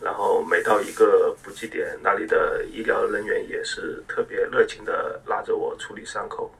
[0.00, 6.50] 然后每到一个补给点，那里的医疗人员也是特别热情的拉着我处理伤口，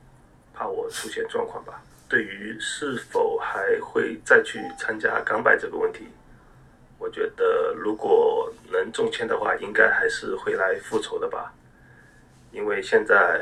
[0.53, 1.81] 怕我出现状况吧。
[2.07, 6.07] 对于是否还会再去参加港百这个问题，
[6.97, 11.53] 我觉得如果能中签的话，应该还是会来复仇的吧。
[12.51, 13.39] 因为现在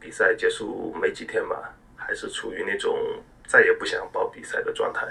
[0.00, 1.56] 比赛结束没几天嘛，
[1.94, 2.98] 还是处于那种
[3.46, 5.06] 再也不想报比赛的状态。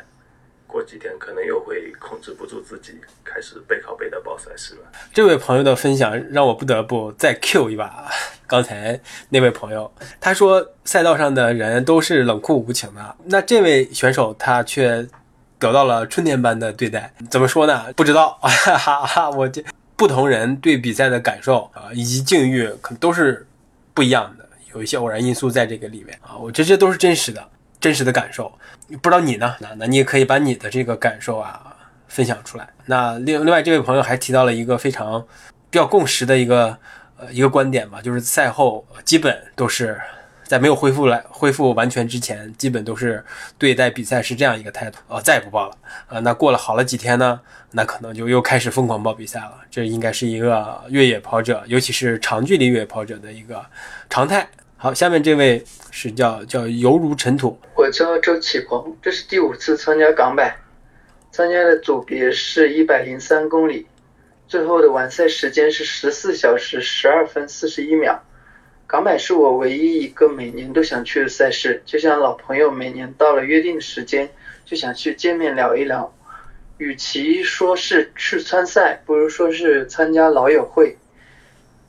[0.67, 4.81] 过几天可能又会控制不住自己，开始背靠背的报赛事了。
[5.13, 8.09] 这位朋友的分享让我不得不再 Q 一把
[8.45, 8.99] 刚才
[9.29, 9.89] 那位朋友，
[10.19, 15.07] 他说赛道上的人都是冷酷无情的，那这位选手他却
[15.59, 17.13] 得到了春天般的对待。
[17.29, 17.91] 怎么说呢？
[17.95, 19.63] 不知道，哈哈哈，我这。
[19.97, 23.47] 不同人对比赛的感受啊，以及境遇可能都是
[23.93, 26.35] 不一样的，有一些偶然因素在这个里面啊。
[26.35, 27.41] 我觉得这都是真实的，
[27.79, 28.51] 真实的感受。
[29.01, 29.55] 不知道你呢？
[29.61, 31.73] 那那你也可以把你的这个感受啊
[32.09, 32.67] 分享出来。
[32.87, 35.25] 那另另外这位朋友还提到了一个非常
[35.69, 36.77] 比较共识的一个
[37.17, 39.97] 呃一个观点吧，就是赛后基本都是。
[40.45, 43.23] 在没有恢复来恢复完全之前，基本都是
[43.57, 45.77] 对待比赛是这样一个态度哦，再也不报了
[46.07, 46.19] 啊。
[46.19, 47.39] 那过了好了几天呢，
[47.71, 49.53] 那可能就又开始疯狂报比赛了。
[49.71, 53.65] 这应该是一个越野跑者，尤其是长距离越野跑者的一个
[54.09, 57.59] 常态好，下面这位是叫叫犹如尘土。
[57.73, 60.55] 我叫周启鹏，这是第五次参加港百，
[61.31, 63.87] 参加的组别是一百零三公里，
[64.47, 68.21] 最后的完赛时间是十四小时十二分四十一秒。
[68.87, 74.29] 港百是我唯一一个每年都想去的赛事，就像老朋友每年到了约定的时间
[74.63, 76.13] 就想去见面聊一聊。
[76.77, 80.97] 与其说是去参赛，不如说是参加老友会，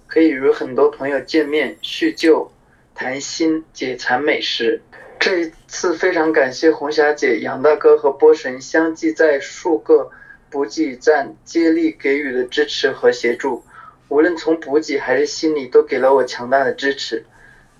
[0.06, 2.50] 可以与很多朋友见面叙旧、
[2.94, 4.80] 谈心、解馋美食。
[5.18, 10.10] 这一次非常感谢红霞姐、杨大哥和波神相继在数个
[10.48, 13.64] 补给站接力给予的支持和协助。
[14.08, 17.24] 无论从补给还是心理，都给了我强大的支持。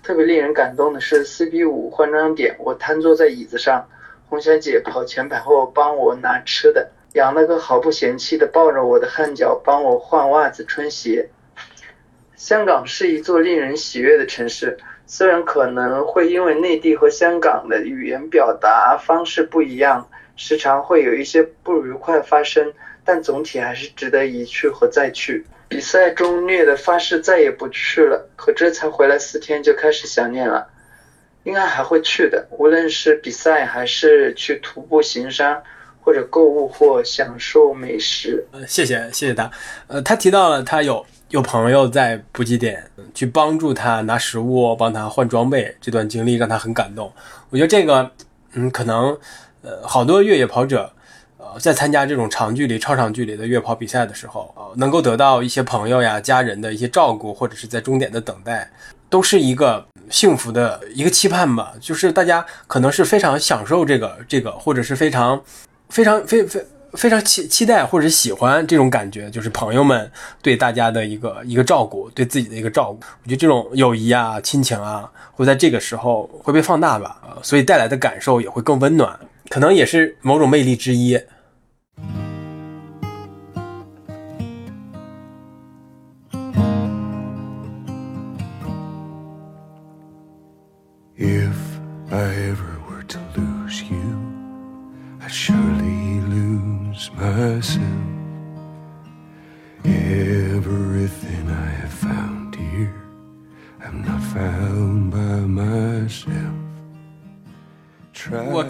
[0.03, 3.87] 特别令人感动的是，CB 五换装点，我瘫坐在椅子上，
[4.29, 11.29] 红霞姐跑前跑后帮我拿吃的，杨大哥毫不嫌弃地抱着我的汗脚，帮我换袜子、穿鞋。
[12.35, 22.73] 香港是一座令人喜悦的城市，虽然可能会因为内地和香港的语言表达方式不一样，时常会有一些不愉快发生，
[23.03, 25.45] 但总体还是值得一去和再去。
[25.69, 30.65] 比赛中虐的发誓再也不去了，可这才回来四天就开始想念了，
[31.43, 32.47] 应该还会去的。
[32.51, 35.61] 无论是比赛还是去徒步行山，
[35.99, 38.45] 或者购物或享受美食。
[38.51, 39.51] 呃，谢谢谢谢他。
[39.87, 47.11] 呃，他提到了他有有朋友在补给点去帮助他拿食物，帮他换装备，这段经历让他很感动。
[47.49, 48.09] 我觉得这个，
[48.53, 49.17] 嗯，可能
[49.63, 50.89] 呃好多越野跑者。
[51.59, 58.69] 在参加这种长距离、超长距离的越野跑比赛的时候，呃，能够得到一些朋友呀、家人的一些照顾，或者是在终点的等待，
[59.09, 61.73] 都是一个幸福的一个期盼吧。
[61.79, 65.41] 就是大家可能是非常享受这个、这个，或者是非常、
[65.89, 70.09] 非常、非非非常期期待或者喜欢这种感觉，就是朋友们
[70.41, 72.99] 对大家的一个一个照顾，对自己的一个照顾。
[73.23, 81.19] 我觉得这种友谊啊、亲情啊，会在这个时候会被放大吧，所以带来的感受也会更温暖，可能也是某种魅力之一。
[92.17, 92.76] I ever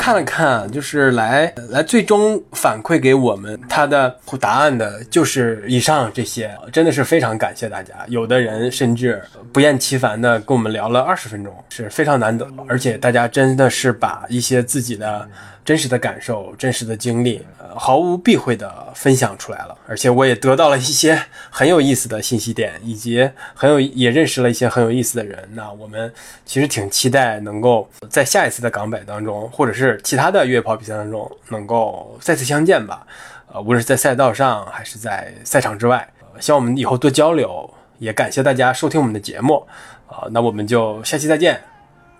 [0.08, 7.94] 看了看，就是来来最终反馈给我们他的答案的，就是以上这些，真的是非常感谢大家。
[8.08, 15.28] 有的人甚至不厌其烦的跟我们聊了二十分钟，是非常难得，而且大家真的是把一些自己的。
[15.68, 19.78] 真实的感受，真实的经历，呃，毫无避讳的分享出来了。
[19.86, 25.46] 而且我也得到了一些很有意思的信息点，以及很有也认识了一些很有意思的人。
[25.52, 26.10] 那我们
[26.46, 33.06] 其实挺期待能够在下一次的港百当中，或者是其他的越野跑比赛当中，能够再次相见吧。
[33.52, 36.08] 呃，无论是在赛道上还是在赛场之外，
[36.40, 37.70] 希望我们以后多交流。
[38.00, 39.68] 也感谢大家收听我们的节目，
[40.08, 41.60] 啊，那我们就下期再见，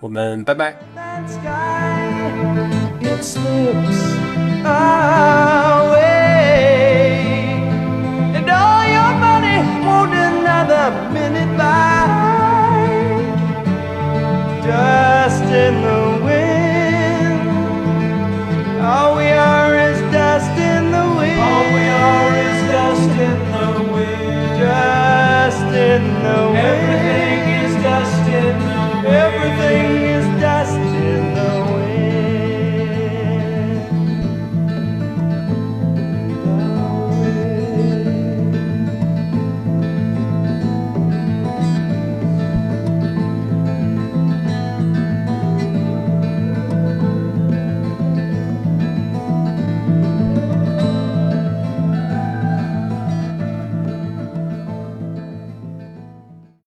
[0.00, 1.97] 我们拜拜。
[3.20, 4.00] Slips
[4.64, 5.87] out.